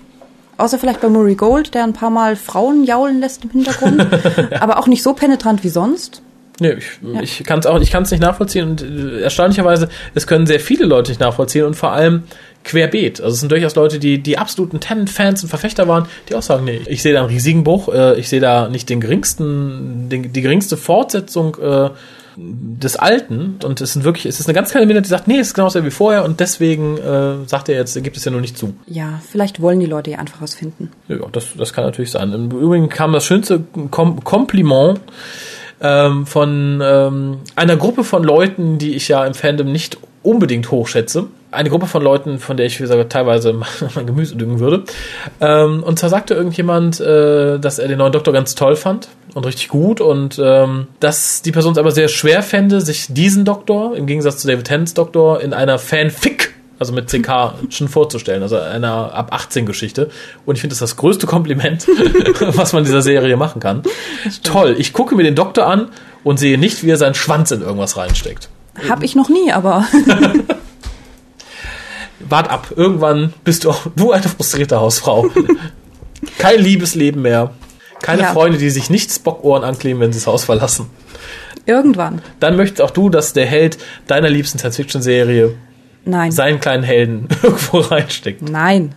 [0.58, 4.06] Außer vielleicht bei Murray Gold, der ein paar Mal Frauen jaulen lässt im Hintergrund.
[4.60, 6.22] aber auch nicht so penetrant wie sonst.
[6.60, 6.76] Nee,
[7.22, 10.46] ich, ich kann es auch, ich kann es nicht nachvollziehen und äh, erstaunlicherweise, es können
[10.46, 12.24] sehr viele Leute nicht nachvollziehen und vor allem
[12.64, 13.20] querbeet.
[13.20, 16.64] Also es sind durchaus Leute, die die absoluten Tenant-Fans und Verfechter waren, die auch sagen,
[16.64, 20.32] nee, ich sehe da einen riesigen Bruch, äh, ich sehe da nicht den geringsten, den,
[20.32, 21.90] die geringste Fortsetzung äh,
[22.36, 25.38] des Alten und es sind wirklich, es ist eine ganz kleine Minute, die sagt, nee,
[25.38, 28.42] es ist genauso wie vorher und deswegen äh, sagt er jetzt, gibt es ja nur
[28.42, 28.74] nicht zu.
[28.86, 30.90] Ja, vielleicht wollen die Leute ja einfach was finden.
[31.08, 32.32] Ja, das, das kann natürlich sein.
[32.32, 35.00] Im Übrigen kam das schönste Kom Kompliment
[35.80, 41.26] ähm, von ähm, einer Gruppe von Leuten, die ich ja im Fandom nicht unbedingt hochschätze.
[41.52, 43.54] Eine Gruppe von Leuten, von der ich, wie gesagt, teilweise
[43.94, 44.84] mein Gemüse düngen würde.
[45.40, 49.46] Ähm, und zwar sagte irgendjemand, äh, dass er den neuen Doktor ganz toll fand und
[49.46, 53.96] richtig gut und ähm, dass die Person es aber sehr schwer fände, sich diesen Doktor,
[53.96, 58.58] im Gegensatz zu David Tennants Doktor, in einer Fanfic also mit CK schon vorzustellen, also
[58.58, 60.10] einer ab 18 Geschichte.
[60.44, 61.86] Und ich finde das das größte Kompliment,
[62.40, 63.82] was man dieser Serie machen kann.
[64.42, 65.88] Toll, ich gucke mir den Doktor an
[66.24, 68.48] und sehe nicht, wie er seinen Schwanz in irgendwas reinsteckt.
[68.88, 69.86] Hab ich noch nie, aber
[72.20, 75.26] Wart ab, irgendwann bist du auch du eine frustrierte Hausfrau.
[76.38, 77.52] Kein Liebesleben mehr.
[78.02, 78.32] Keine Ja.
[78.32, 80.86] Freunde, die sich nicht Spockohren ankleben, wenn sie das Haus verlassen.
[81.66, 82.22] irgendwann.
[82.40, 85.54] Dann möchtest auch du, dass der Held deiner liebsten Science-Fiction-Serie
[86.08, 86.30] Nein.
[86.30, 88.48] seinen kleinen Helden irgendwo reinsteckt.
[88.48, 88.94] Nein.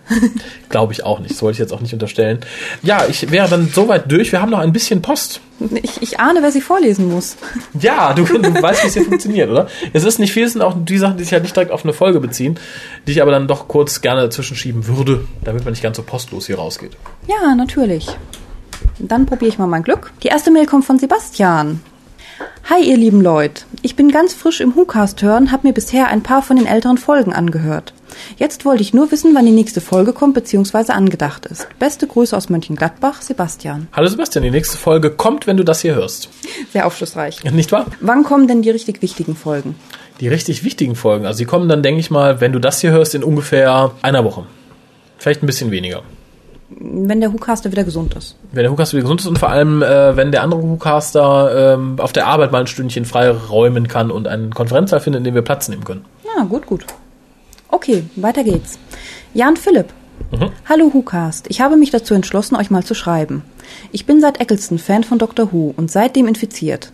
[0.68, 1.32] Glaube ich auch nicht.
[1.32, 2.38] Das wollte ich jetzt auch nicht unterstellen.
[2.82, 4.30] Ja, ich wäre dann soweit durch.
[4.30, 5.40] Wir haben noch ein bisschen Post.
[5.82, 7.36] Ich, ich ahne, wer sie vorlesen muss.
[7.80, 9.66] Ja, du, du weißt, wie es hier funktioniert, oder?
[9.92, 11.84] Es ist nicht viel, es sind auch die Sachen, die sich halt nicht direkt auf
[11.84, 12.58] eine Folge beziehen,
[13.06, 16.02] die ich aber dann doch kurz gerne dazwischen schieben würde, damit man nicht ganz so
[16.04, 16.92] postlos hier rausgeht.
[17.26, 18.06] Ja, natürlich.
[19.00, 20.12] Dann probiere ich mal mein Glück.
[20.22, 21.80] Die erste Mail kommt von Sebastian.
[22.68, 23.64] Hi, ihr lieben Leute.
[23.82, 26.98] Ich bin ganz frisch im WhoCast hören, habe mir bisher ein paar von den älteren
[26.98, 27.92] Folgen angehört.
[28.36, 30.92] Jetzt wollte ich nur wissen, wann die nächste Folge kommt bzw.
[30.92, 31.66] angedacht ist.
[31.78, 33.88] Beste Grüße aus Mönchengladbach, Sebastian.
[33.92, 36.28] Hallo Sebastian, die nächste Folge kommt, wenn du das hier hörst.
[36.72, 37.42] Sehr aufschlussreich.
[37.42, 37.86] Nicht wahr?
[38.00, 39.74] Wann kommen denn die richtig wichtigen Folgen?
[40.20, 42.90] Die richtig wichtigen Folgen, also die kommen dann, denke ich mal, wenn du das hier
[42.92, 44.44] hörst, in ungefähr einer Woche.
[45.18, 46.02] Vielleicht ein bisschen weniger.
[46.78, 48.36] Wenn der WhoCaster wieder gesund ist.
[48.52, 51.98] Wenn der Hookcaster wieder gesund ist und vor allem, äh, wenn der andere Hookcaster ähm,
[51.98, 55.34] auf der Arbeit mal ein Stündchen frei räumen kann und einen Konferenzsaal findet, in dem
[55.34, 56.04] wir Platz nehmen können.
[56.24, 56.84] Ja, gut, gut.
[57.68, 58.78] Okay, weiter geht's.
[59.34, 59.86] Jan Philipp.
[60.30, 60.50] Mhm.
[60.68, 61.46] Hallo WhoCast.
[61.48, 63.42] Ich habe mich dazu entschlossen, euch mal zu schreiben.
[63.90, 66.92] Ich bin seit Eccleston Fan von Doctor Who und seitdem infiziert.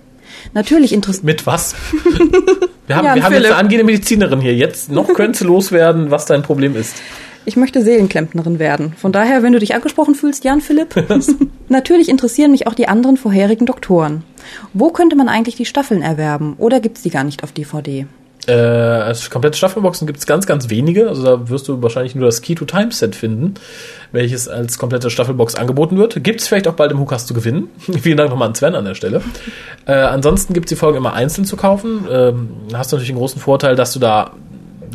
[0.55, 1.25] Natürlich interessiert.
[1.25, 1.75] Mit was?
[2.87, 4.55] Wir haben, Jan wir haben jetzt eine angehende Medizinerin hier.
[4.55, 6.95] Jetzt noch könntest du loswerden, was dein Problem ist.
[7.47, 8.93] Ich möchte Seelenklempnerin werden.
[8.97, 10.97] Von daher, wenn du dich angesprochen fühlst, Jan Philipp.
[11.69, 14.25] Natürlich interessieren mich auch die anderen vorherigen Doktoren.
[14.73, 16.57] Wo könnte man eigentlich die Staffeln erwerben?
[16.59, 18.07] Oder gibt's die gar nicht auf DVD?
[18.49, 21.09] Äh, als komplette Staffelboxen gibt es ganz, ganz wenige.
[21.09, 23.55] Also da wirst du wahrscheinlich nur das Key to Time Set finden,
[24.13, 26.23] welches als komplette Staffelbox angeboten wird.
[26.23, 27.69] Gibt es vielleicht auch bald im Hukas zu gewinnen.
[27.79, 29.23] Vielen Dank nochmal an Sven an der Stelle.
[29.87, 32.07] Äh, ansonsten gibt es die Folgen immer einzeln zu kaufen.
[32.11, 34.33] Ähm, hast du natürlich den großen Vorteil, dass du da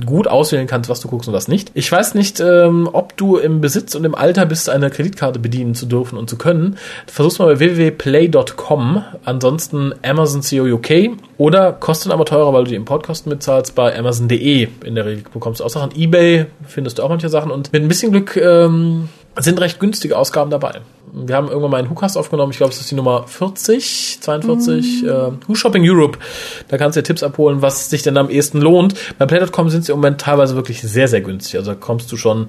[0.06, 1.72] gut auswählen kannst, was du guckst und was nicht.
[1.74, 5.76] Ich weiß nicht, ähm, ob du im Besitz und im Alter bist, eine Kreditkarte bedienen
[5.76, 6.78] zu dürfen und zu können.
[7.08, 12.76] Versuch's mal bei www.play.com, ansonsten Amazon CO UK oder kostet aber teurer, weil du die
[12.76, 14.68] Importkosten mitzahlst bei Amazon.de.
[14.86, 15.92] In der Regel bekommst du auch Sachen.
[15.96, 20.18] Ebay findest du auch manche Sachen und mit ein bisschen Glück ähm, sind recht günstige
[20.18, 20.82] Ausgaben dabei.
[21.14, 25.04] Wir haben irgendwann mal einen WhoCast aufgenommen, ich glaube, es ist die Nummer 40, 42,
[25.04, 25.08] mm.
[25.08, 25.12] äh,
[25.48, 26.20] Who Shopping Europe.
[26.68, 28.96] Da kannst du dir Tipps abholen, was sich denn am ehesten lohnt.
[29.18, 31.58] Bei Play.com sind sie im Moment teilweise wirklich sehr, sehr günstig.
[31.58, 32.48] Also da kommst du schon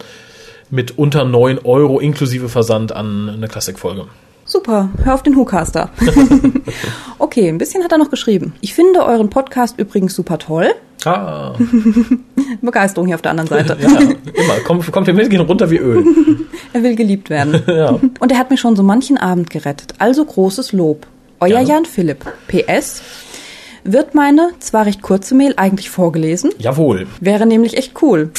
[0.70, 4.06] mit unter 9 Euro inklusive Versand an eine Klassikfolge.
[4.44, 5.90] Super, hör auf den WhoCaster.
[7.18, 8.54] okay, ein bisschen hat er noch geschrieben.
[8.60, 10.74] Ich finde euren Podcast übrigens super toll.
[11.07, 11.55] Ah.
[12.62, 13.76] Begeisterung hier auf der anderen Seite.
[13.80, 15.05] ja, immer.
[15.05, 16.05] Hier mit, gehen runter wie Öl.
[16.72, 17.62] er will geliebt werden.
[17.66, 17.98] ja.
[18.20, 19.94] Und er hat mir schon so manchen Abend gerettet.
[19.98, 21.07] Also großes Lob.
[21.40, 21.68] Euer Gerne.
[21.68, 22.24] Jan Philipp.
[22.48, 23.03] PS.
[23.84, 26.53] Wird meine, zwar recht kurze Mail eigentlich vorgelesen?
[26.59, 27.09] Jawohl.
[27.20, 28.30] Wäre nämlich echt cool.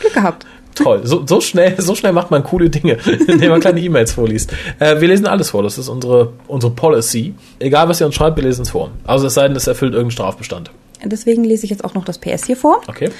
[0.00, 0.46] Glück gehabt.
[0.74, 2.96] Toll, so, so schnell, so schnell macht man coole Dinge,
[3.28, 4.52] indem man kleine E-Mails vorliest.
[4.78, 7.34] Äh, wir lesen alles vor, das ist unsere, unsere Policy.
[7.58, 8.90] Egal was ihr uns schreibt, wir lesen es vor.
[9.04, 10.70] Also es sei denn, es erfüllt irgendeinen Strafbestand.
[11.04, 12.80] Deswegen lese ich jetzt auch noch das PS hier vor.
[12.86, 13.10] Okay.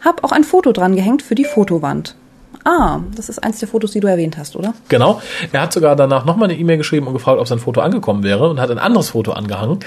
[0.00, 2.16] Hab auch ein Foto dran gehängt für die Fotowand.
[2.64, 4.74] Ah, das ist eins der Fotos, die du erwähnt hast, oder?
[4.88, 5.20] Genau.
[5.50, 8.48] Er hat sogar danach nochmal eine E-Mail geschrieben und gefragt, ob sein Foto angekommen wäre
[8.48, 9.80] und hat ein anderes Foto angehangen.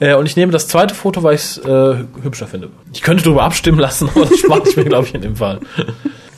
[0.00, 2.70] Äh, und ich nehme das zweite Foto, weil ich es äh, hübscher finde.
[2.92, 5.60] Ich könnte darüber abstimmen lassen, aber das spart ich mir, glaube ich, in dem Fall.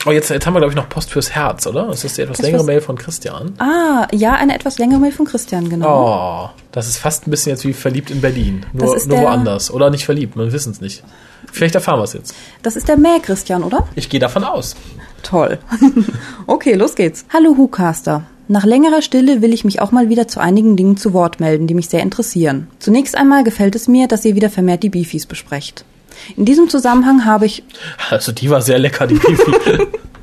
[0.06, 1.86] Oh, jetzt, jetzt haben wir, glaube ich, noch Post fürs Herz, oder?
[1.86, 3.54] Das ist die etwas Das längere Mail von Christian.
[3.58, 6.50] Ah, ja, eine etwas längere Mail von Christian, genau.
[6.50, 8.66] Oh, das ist fast ein bisschen jetzt wie verliebt in Berlin.
[8.74, 9.70] Nur, nur der- woanders.
[9.70, 11.02] Oder nicht verliebt, wir wissen es nicht.
[11.50, 12.34] Vielleicht erfahren wir es jetzt.
[12.62, 13.86] Das ist der Mäh Christian, oder?
[13.94, 14.76] Ich gehe davon aus.
[15.22, 15.58] Toll.
[16.46, 17.24] okay, los geht's.
[17.32, 18.24] Hallo Hucaster.
[18.46, 21.66] Nach längerer Stille will ich mich auch mal wieder zu einigen Dingen zu Wort melden,
[21.66, 22.66] die mich sehr interessieren.
[22.78, 25.86] Zunächst einmal gefällt es mir, dass ihr wieder vermehrt die Beefies besprecht.
[26.36, 27.62] In diesem Zusammenhang habe ich
[28.10, 29.52] Also die war sehr lecker, die Pifi.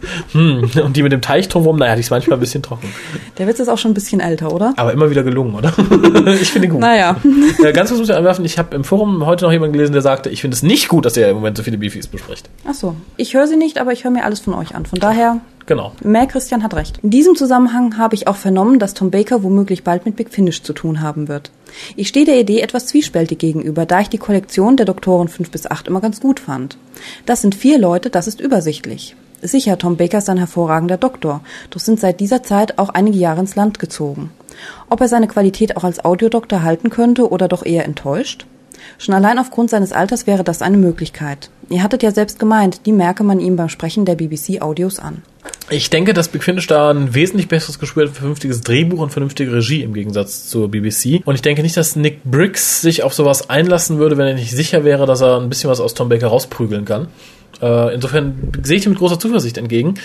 [0.32, 2.94] hm, und die mit dem Teich drumherum, naja, die ist manchmal ein bisschen trocken.
[3.38, 4.74] Der Witz ist auch schon ein bisschen älter, oder?
[4.78, 5.70] Aber immer wieder gelungen, oder?
[6.42, 6.80] ich finde ihn gut.
[6.80, 7.16] Naja.
[7.64, 10.02] Äh, ganz kurz muss ich anwerfen, ich habe im Forum heute noch jemanden gelesen, der
[10.02, 12.50] sagte, ich finde es nicht gut, dass ihr im Moment so viele Beefies bespricht.
[12.68, 12.96] Ach so.
[13.18, 14.86] Ich höre sie nicht, aber ich höre mir alles von euch an.
[14.86, 15.94] Von daher, Genau.
[16.04, 17.00] Mäh Christian hat recht.
[17.04, 20.64] In diesem Zusammenhang habe ich auch vernommen, dass Tom Baker womöglich bald mit Big Finish
[20.64, 21.52] zu tun haben wird.
[21.96, 25.70] Ich stehe der Idee etwas zwiespältig gegenüber, da ich die Kollektion der Doktoren 5 bis
[25.70, 26.78] 8 immer ganz gut fand.
[27.26, 29.16] Das sind vier Leute, das ist übersichtlich.
[29.42, 31.42] Sicher, Tom Baker ist ein hervorragender Doktor,
[31.72, 34.32] doch sind seit dieser Zeit auch einige Jahre ins Land gezogen.
[34.90, 38.46] Ob er seine Qualität auch als Audiodoktor halten könnte oder doch eher enttäuscht?
[38.98, 41.50] Schon allein aufgrund seines Alters wäre das eine Möglichkeit.
[41.70, 45.24] Ihr hattet ja selbst gemeint, die merke man ihm beim Sprechen der BBC-Audios an.
[45.70, 49.12] Ich denke, dass Big Finish da ein wesentlich besseres Gespür hat für vernünftiges Drehbuch und
[49.12, 51.22] vernünftige Regie im Gegensatz zur BBC.
[51.26, 54.52] Und ich denke nicht, dass Nick Briggs sich auf sowas einlassen würde, wenn er nicht
[54.52, 57.08] sicher wäre, dass er ein bisschen was aus Tom Baker rausprügeln kann.
[57.62, 59.96] Äh, insofern sehe ich dem mit großer Zuversicht entgegen.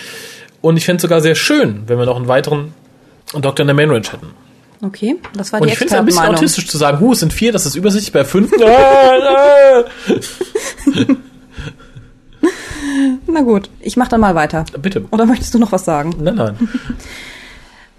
[0.61, 2.73] Und ich fände es sogar sehr schön, wenn wir noch einen weiteren
[3.33, 4.46] Doktor in der Main Range hätten.
[4.81, 7.19] Okay, das war Und die ich finde es ein bisschen autistisch zu sagen, hu, es
[7.19, 8.51] sind vier, das ist übersichtlich bei fünf.
[13.27, 14.65] Na gut, ich mach dann mal weiter.
[14.81, 15.05] Bitte.
[15.11, 16.13] Oder möchtest du noch was sagen?
[16.19, 16.69] Nein, nein.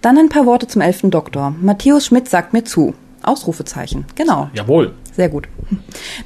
[0.00, 1.54] Dann ein paar Worte zum elften Doktor.
[1.60, 2.94] Matthäus Schmidt sagt mir zu.
[3.22, 4.06] Ausrufezeichen.
[4.14, 4.48] Genau.
[4.54, 4.94] Jawohl.
[5.18, 5.48] Sehr gut.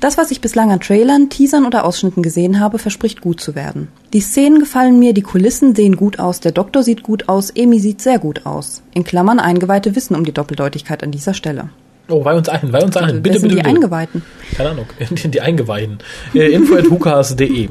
[0.01, 3.88] Das, was ich bislang an Trailern, Teasern oder Ausschnitten gesehen habe, verspricht gut zu werden.
[4.12, 7.80] Die Szenen gefallen mir, die Kulissen sehen gut aus, der Doktor sieht gut aus, Emi
[7.80, 8.82] sieht sehr gut aus.
[8.93, 11.70] In Klammern Eingeweihte wissen um die Doppeldeutigkeit an dieser Stelle.
[12.11, 13.22] Oh, weih uns ein, weih uns ein.
[13.22, 13.64] Bitte, bitte, die.
[13.64, 14.22] Eingeweihten?
[14.55, 14.86] Keine Ahnung.
[15.11, 16.01] Die, die Eingeweihten.
[16.34, 17.70] Äh, info at hukas.de.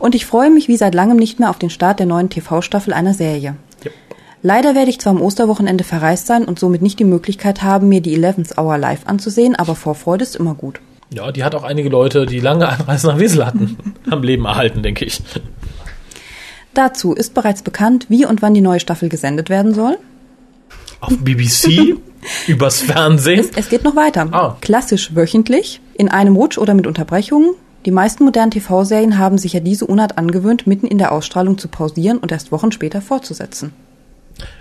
[0.00, 2.92] Und ich freue mich wie seit langem nicht mehr auf den Start der neuen TV-Staffel
[2.92, 3.54] einer Serie.
[4.42, 8.00] Leider werde ich zwar am Osterwochenende verreist sein und somit nicht die Möglichkeit haben, mir
[8.00, 10.80] die 11th Hour live anzusehen, aber Vorfreude ist immer gut.
[11.12, 13.78] Ja, die hat auch einige Leute, die lange Anreise nach Wesel hatten,
[14.10, 15.22] am Leben erhalten, denke ich.
[16.74, 19.98] Dazu ist bereits bekannt, wie und wann die neue Staffel gesendet werden soll.
[21.00, 21.96] Auf BBC,
[22.46, 23.40] übers Fernsehen.
[23.40, 24.28] Es, es geht noch weiter.
[24.32, 24.56] Ah.
[24.60, 27.54] Klassisch wöchentlich, in einem Rutsch oder mit Unterbrechungen.
[27.86, 31.68] Die meisten modernen TV-Serien haben sich ja diese Unart angewöhnt, mitten in der Ausstrahlung zu
[31.68, 33.72] pausieren und erst Wochen später fortzusetzen.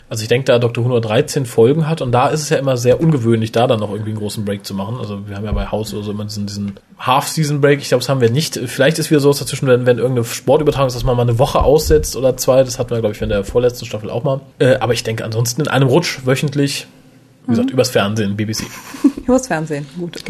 [0.09, 0.85] Also ich denke, da Dr.
[0.85, 3.81] Who nur 13 Folgen hat und da ist es ja immer sehr ungewöhnlich, da dann
[3.81, 4.97] noch irgendwie einen großen Break zu machen.
[4.99, 7.81] Also wir haben ja bei House oder so immer diesen, diesen Half-Season-Break.
[7.81, 8.55] Ich glaube, das haben wir nicht.
[8.55, 11.39] Vielleicht ist wieder so was dazwischen, wenn, wenn irgendeine Sportübertragung ist, dass man mal eine
[11.39, 12.63] Woche aussetzt oder zwei.
[12.63, 14.39] Das hatten wir, glaube ich, in der vorletzten Staffel auch mal.
[14.59, 16.87] Äh, aber ich denke ansonsten in einem Rutsch wöchentlich,
[17.45, 18.63] wie gesagt, übers Fernsehen, BBC.
[19.27, 20.23] Übers Fernsehen, gut.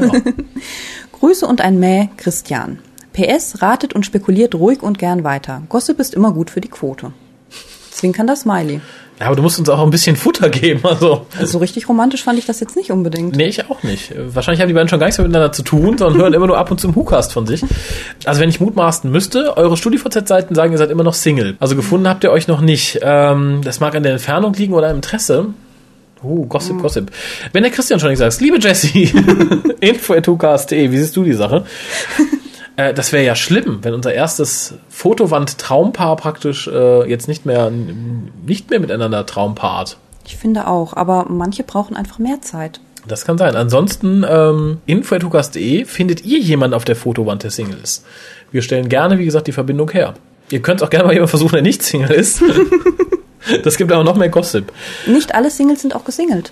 [1.20, 2.80] Grüße und ein Mäh, Christian.
[3.14, 5.62] PS, ratet und spekuliert ruhig und gern weiter.
[5.70, 7.14] Gossip ist immer gut für die Quote.
[7.92, 8.82] Zwinkern das Smiley.
[9.20, 10.82] Ja, aber du musst uns auch ein bisschen Futter geben.
[10.84, 11.26] Also.
[11.44, 13.36] So richtig romantisch fand ich das jetzt nicht unbedingt.
[13.36, 14.14] Nee, ich auch nicht.
[14.16, 16.58] Wahrscheinlich haben die beiden schon gar nichts mehr miteinander zu tun, sondern hören immer nur
[16.58, 17.64] ab und zu im Hookast von sich.
[18.26, 21.58] Also wenn ich mutmaßen müsste, eure StudiVZ-Seiten sagen, ihr seid immer noch Single.
[21.60, 23.00] Also gefunden habt ihr euch noch nicht.
[23.02, 25.48] Ähm, das mag an der Entfernung liegen oder im Interesse.
[26.24, 27.12] Uh, Gossip, Gossip.
[27.54, 29.12] Wenn der Christian schon nicht sagt, liebe Jessie,
[29.80, 31.64] info at hookast.de, wie siehst du die Sache?
[32.78, 38.70] Äh, das wäre ja schlimm, wenn unser erstes Fotowand-Traumpaar praktisch äh, jetzt nicht mehr, nicht
[38.70, 39.98] mehr miteinander traumpaart.
[40.26, 42.80] Ich finde auch, aber manche brauchen einfach mehr Zeit.
[43.08, 43.56] Das kann sein.
[43.56, 48.04] Ansonsten, ähm, info.hukas.de findet ihr jemanden auf der Fotowand der Singles.
[48.52, 50.14] Wir stellen gerne, wie gesagt, die Verbindung her.
[50.52, 52.42] Ihr könnt auch gerne mal jemanden versuchen, der nicht Single ist.
[53.64, 54.72] das gibt aber noch mehr Gossip.
[55.06, 56.52] Nicht alle Singles sind auch gesingelt.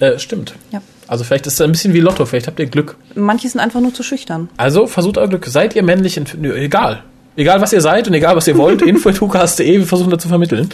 [0.00, 0.54] Äh, stimmt.
[0.70, 0.82] Ja.
[1.06, 2.96] Also vielleicht ist es ein bisschen wie Lotto, vielleicht habt ihr Glück.
[3.14, 4.48] Manche sind einfach nur zu schüchtern.
[4.56, 5.46] Also versucht euer Glück.
[5.46, 6.18] Seid ihr männlich?
[6.38, 7.02] Nö, egal.
[7.36, 10.70] Egal, was ihr seid und egal, was ihr wollt, info.hukas.de, wir versuchen das zu vermitteln.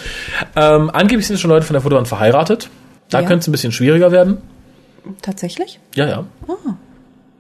[0.57, 2.69] Ähm, angeblich sind schon Leute von der Fotowand verheiratet.
[3.09, 3.27] Da Ja.
[3.27, 4.39] könnte es ein bisschen schwieriger werden.
[5.23, 5.81] Tatsächlich?
[5.95, 6.25] Ja, ja.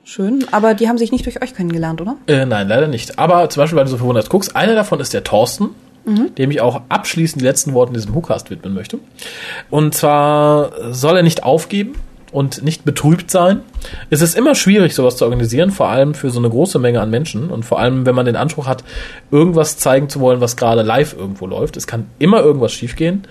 [0.05, 0.45] Schön.
[0.51, 2.17] Aber die haben sich nicht durch euch kennengelernt, oder?
[2.27, 3.19] Äh, nein, leider nicht.
[3.19, 5.69] Aber zum Beispiel, weil du so verwundert guckst, einer davon ist der Thorsten,
[6.07, 6.35] Mhm.
[6.37, 8.99] dem ich auch abschließend die letzten Worte in diesem Hookast widmen möchte.
[9.69, 11.93] Und zwar soll er nicht aufgeben
[12.33, 13.61] und nicht betrübt sein.
[14.11, 17.11] Es ist immer schwierig, sowas zu organisieren, vor allem für so eine große Menge an
[17.11, 18.85] Menschen und vor allem, wenn man den Anspruch hat,
[19.31, 21.77] irgendwas zeigen zu wollen, was gerade live irgendwo läuft.
[21.77, 23.27] Es kann immer irgendwas schiefgehen.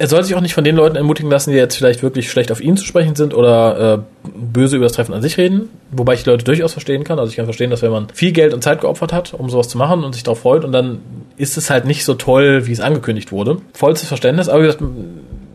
[0.00, 2.52] Er soll sich auch nicht von den Leuten ermutigen lassen, die jetzt vielleicht wirklich schlecht
[2.52, 5.70] auf ihn zu sprechen sind oder äh, böse über das Treffen an sich reden.
[5.90, 7.18] Wobei ich die Leute durchaus verstehen kann.
[7.18, 9.68] Also ich kann verstehen, dass wenn man viel Geld und Zeit geopfert hat, um sowas
[9.68, 11.00] zu machen und sich darauf freut und dann
[11.36, 13.56] ist es halt nicht so toll, wie es angekündigt wurde.
[13.72, 14.48] Vollstes Verständnis.
[14.48, 14.84] Aber wie gesagt,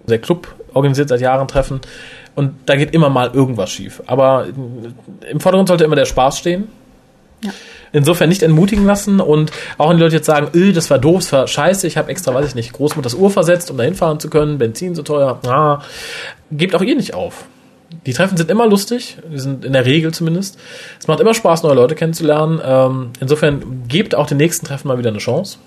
[0.09, 1.79] der Club organisiert seit Jahren Treffen
[2.35, 4.01] und da geht immer mal irgendwas schief.
[4.07, 4.47] Aber
[5.29, 6.67] im Vordergrund sollte immer der Spaß stehen.
[7.91, 11.19] Insofern nicht entmutigen lassen und auch wenn die Leute jetzt sagen, öh, das war doof,
[11.19, 14.19] das war scheiße, ich habe extra, weiß ich nicht, Großmutters Uhr versetzt, um dahin fahren
[14.19, 15.83] zu können, Benzin so teuer, ah,
[16.51, 17.45] gebt auch ihr nicht auf.
[18.05, 20.57] Die Treffen sind immer lustig, die sind in der Regel zumindest.
[20.99, 22.59] Es macht immer Spaß, neue Leute kennenzulernen.
[22.65, 25.59] Ähm, insofern gebt auch den nächsten Treffen mal wieder eine Chance.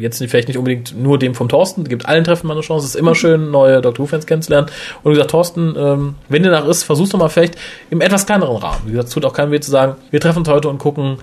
[0.00, 2.86] Jetzt nicht, vielleicht nicht unbedingt nur dem vom Thorsten, gebt allen Treffen mal eine Chance.
[2.86, 4.68] Es ist immer schön, neue Doctor Who-Fans kennenzulernen.
[5.02, 7.56] Und wie gesagt, Thorsten, ähm, wenn dir nach ist, versuch's doch mal vielleicht
[7.90, 8.80] im etwas kleineren Rahmen.
[8.84, 11.18] Wie gesagt, es tut auch keinem weh zu sagen, wir treffen uns heute und gucken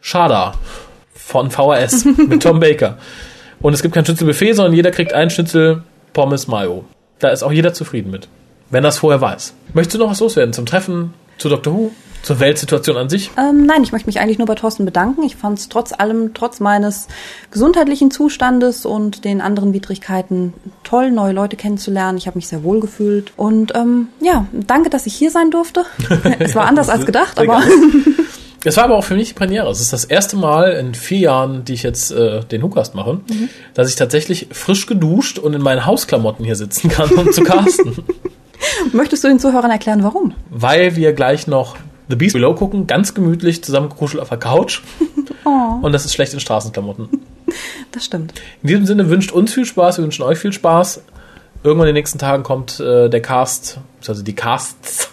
[0.00, 0.54] Schada
[1.14, 2.98] von VHS mit Tom Baker.
[3.60, 6.84] Und es gibt kein Schnitzelbuffet, sondern jeder kriegt ein Schnitzel Pommes Mayo.
[7.20, 8.28] Da ist auch jeder zufrieden mit.
[8.70, 9.54] Wenn er es vorher weiß.
[9.72, 11.92] Möchtest du noch was loswerden zum Treffen, zu Doctor Who,
[12.22, 13.30] zur Weltsituation an sich?
[13.36, 15.22] Ähm, nein, ich möchte mich eigentlich nur bei Thorsten bedanken.
[15.24, 17.08] Ich fand es trotz allem, trotz meines
[17.50, 20.52] gesundheitlichen Zustandes und den anderen Widrigkeiten
[20.84, 22.18] toll, neue Leute kennenzulernen.
[22.18, 23.32] Ich habe mich sehr wohl gefühlt.
[23.36, 25.84] Und ähm, ja, danke, dass ich hier sein durfte.
[26.38, 27.62] es war anders als gedacht, aber.
[28.64, 29.68] Es war aber auch für mich die Premiere.
[29.70, 33.14] Es ist das erste Mal in vier Jahren, die ich jetzt äh, den Hookast mache,
[33.14, 33.48] Mhm.
[33.74, 37.96] dass ich tatsächlich frisch geduscht und in meinen Hausklamotten hier sitzen kann, um zu casten.
[38.92, 40.34] möchtest du den Zuhörern erklären, warum?
[40.48, 41.76] Weil wir gleich noch
[42.12, 44.82] The Beast Below gucken, ganz gemütlich zusammengekuschelt auf der Couch.
[45.44, 47.08] Oh, Und das ist schlecht in Straßenklamotten.
[47.90, 48.32] das stimmt.
[48.62, 51.02] In diesem Sinne wünscht uns viel Spaß, wir wünschen euch viel Spaß.
[51.64, 55.10] Irgendwann in den nächsten Tagen kommt äh, der Cast, also die Casts,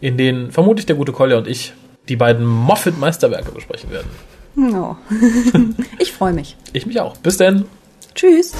[0.00, 1.72] in denen vermutlich der gute Kolja und ich
[2.08, 4.10] die beiden Moffat-Meisterwerke besprechen werden.
[4.56, 4.94] Oh.
[5.98, 6.56] ich freue mich.
[6.72, 7.16] Ich mich auch.
[7.16, 7.64] Bis denn.
[8.14, 8.52] Tschüss.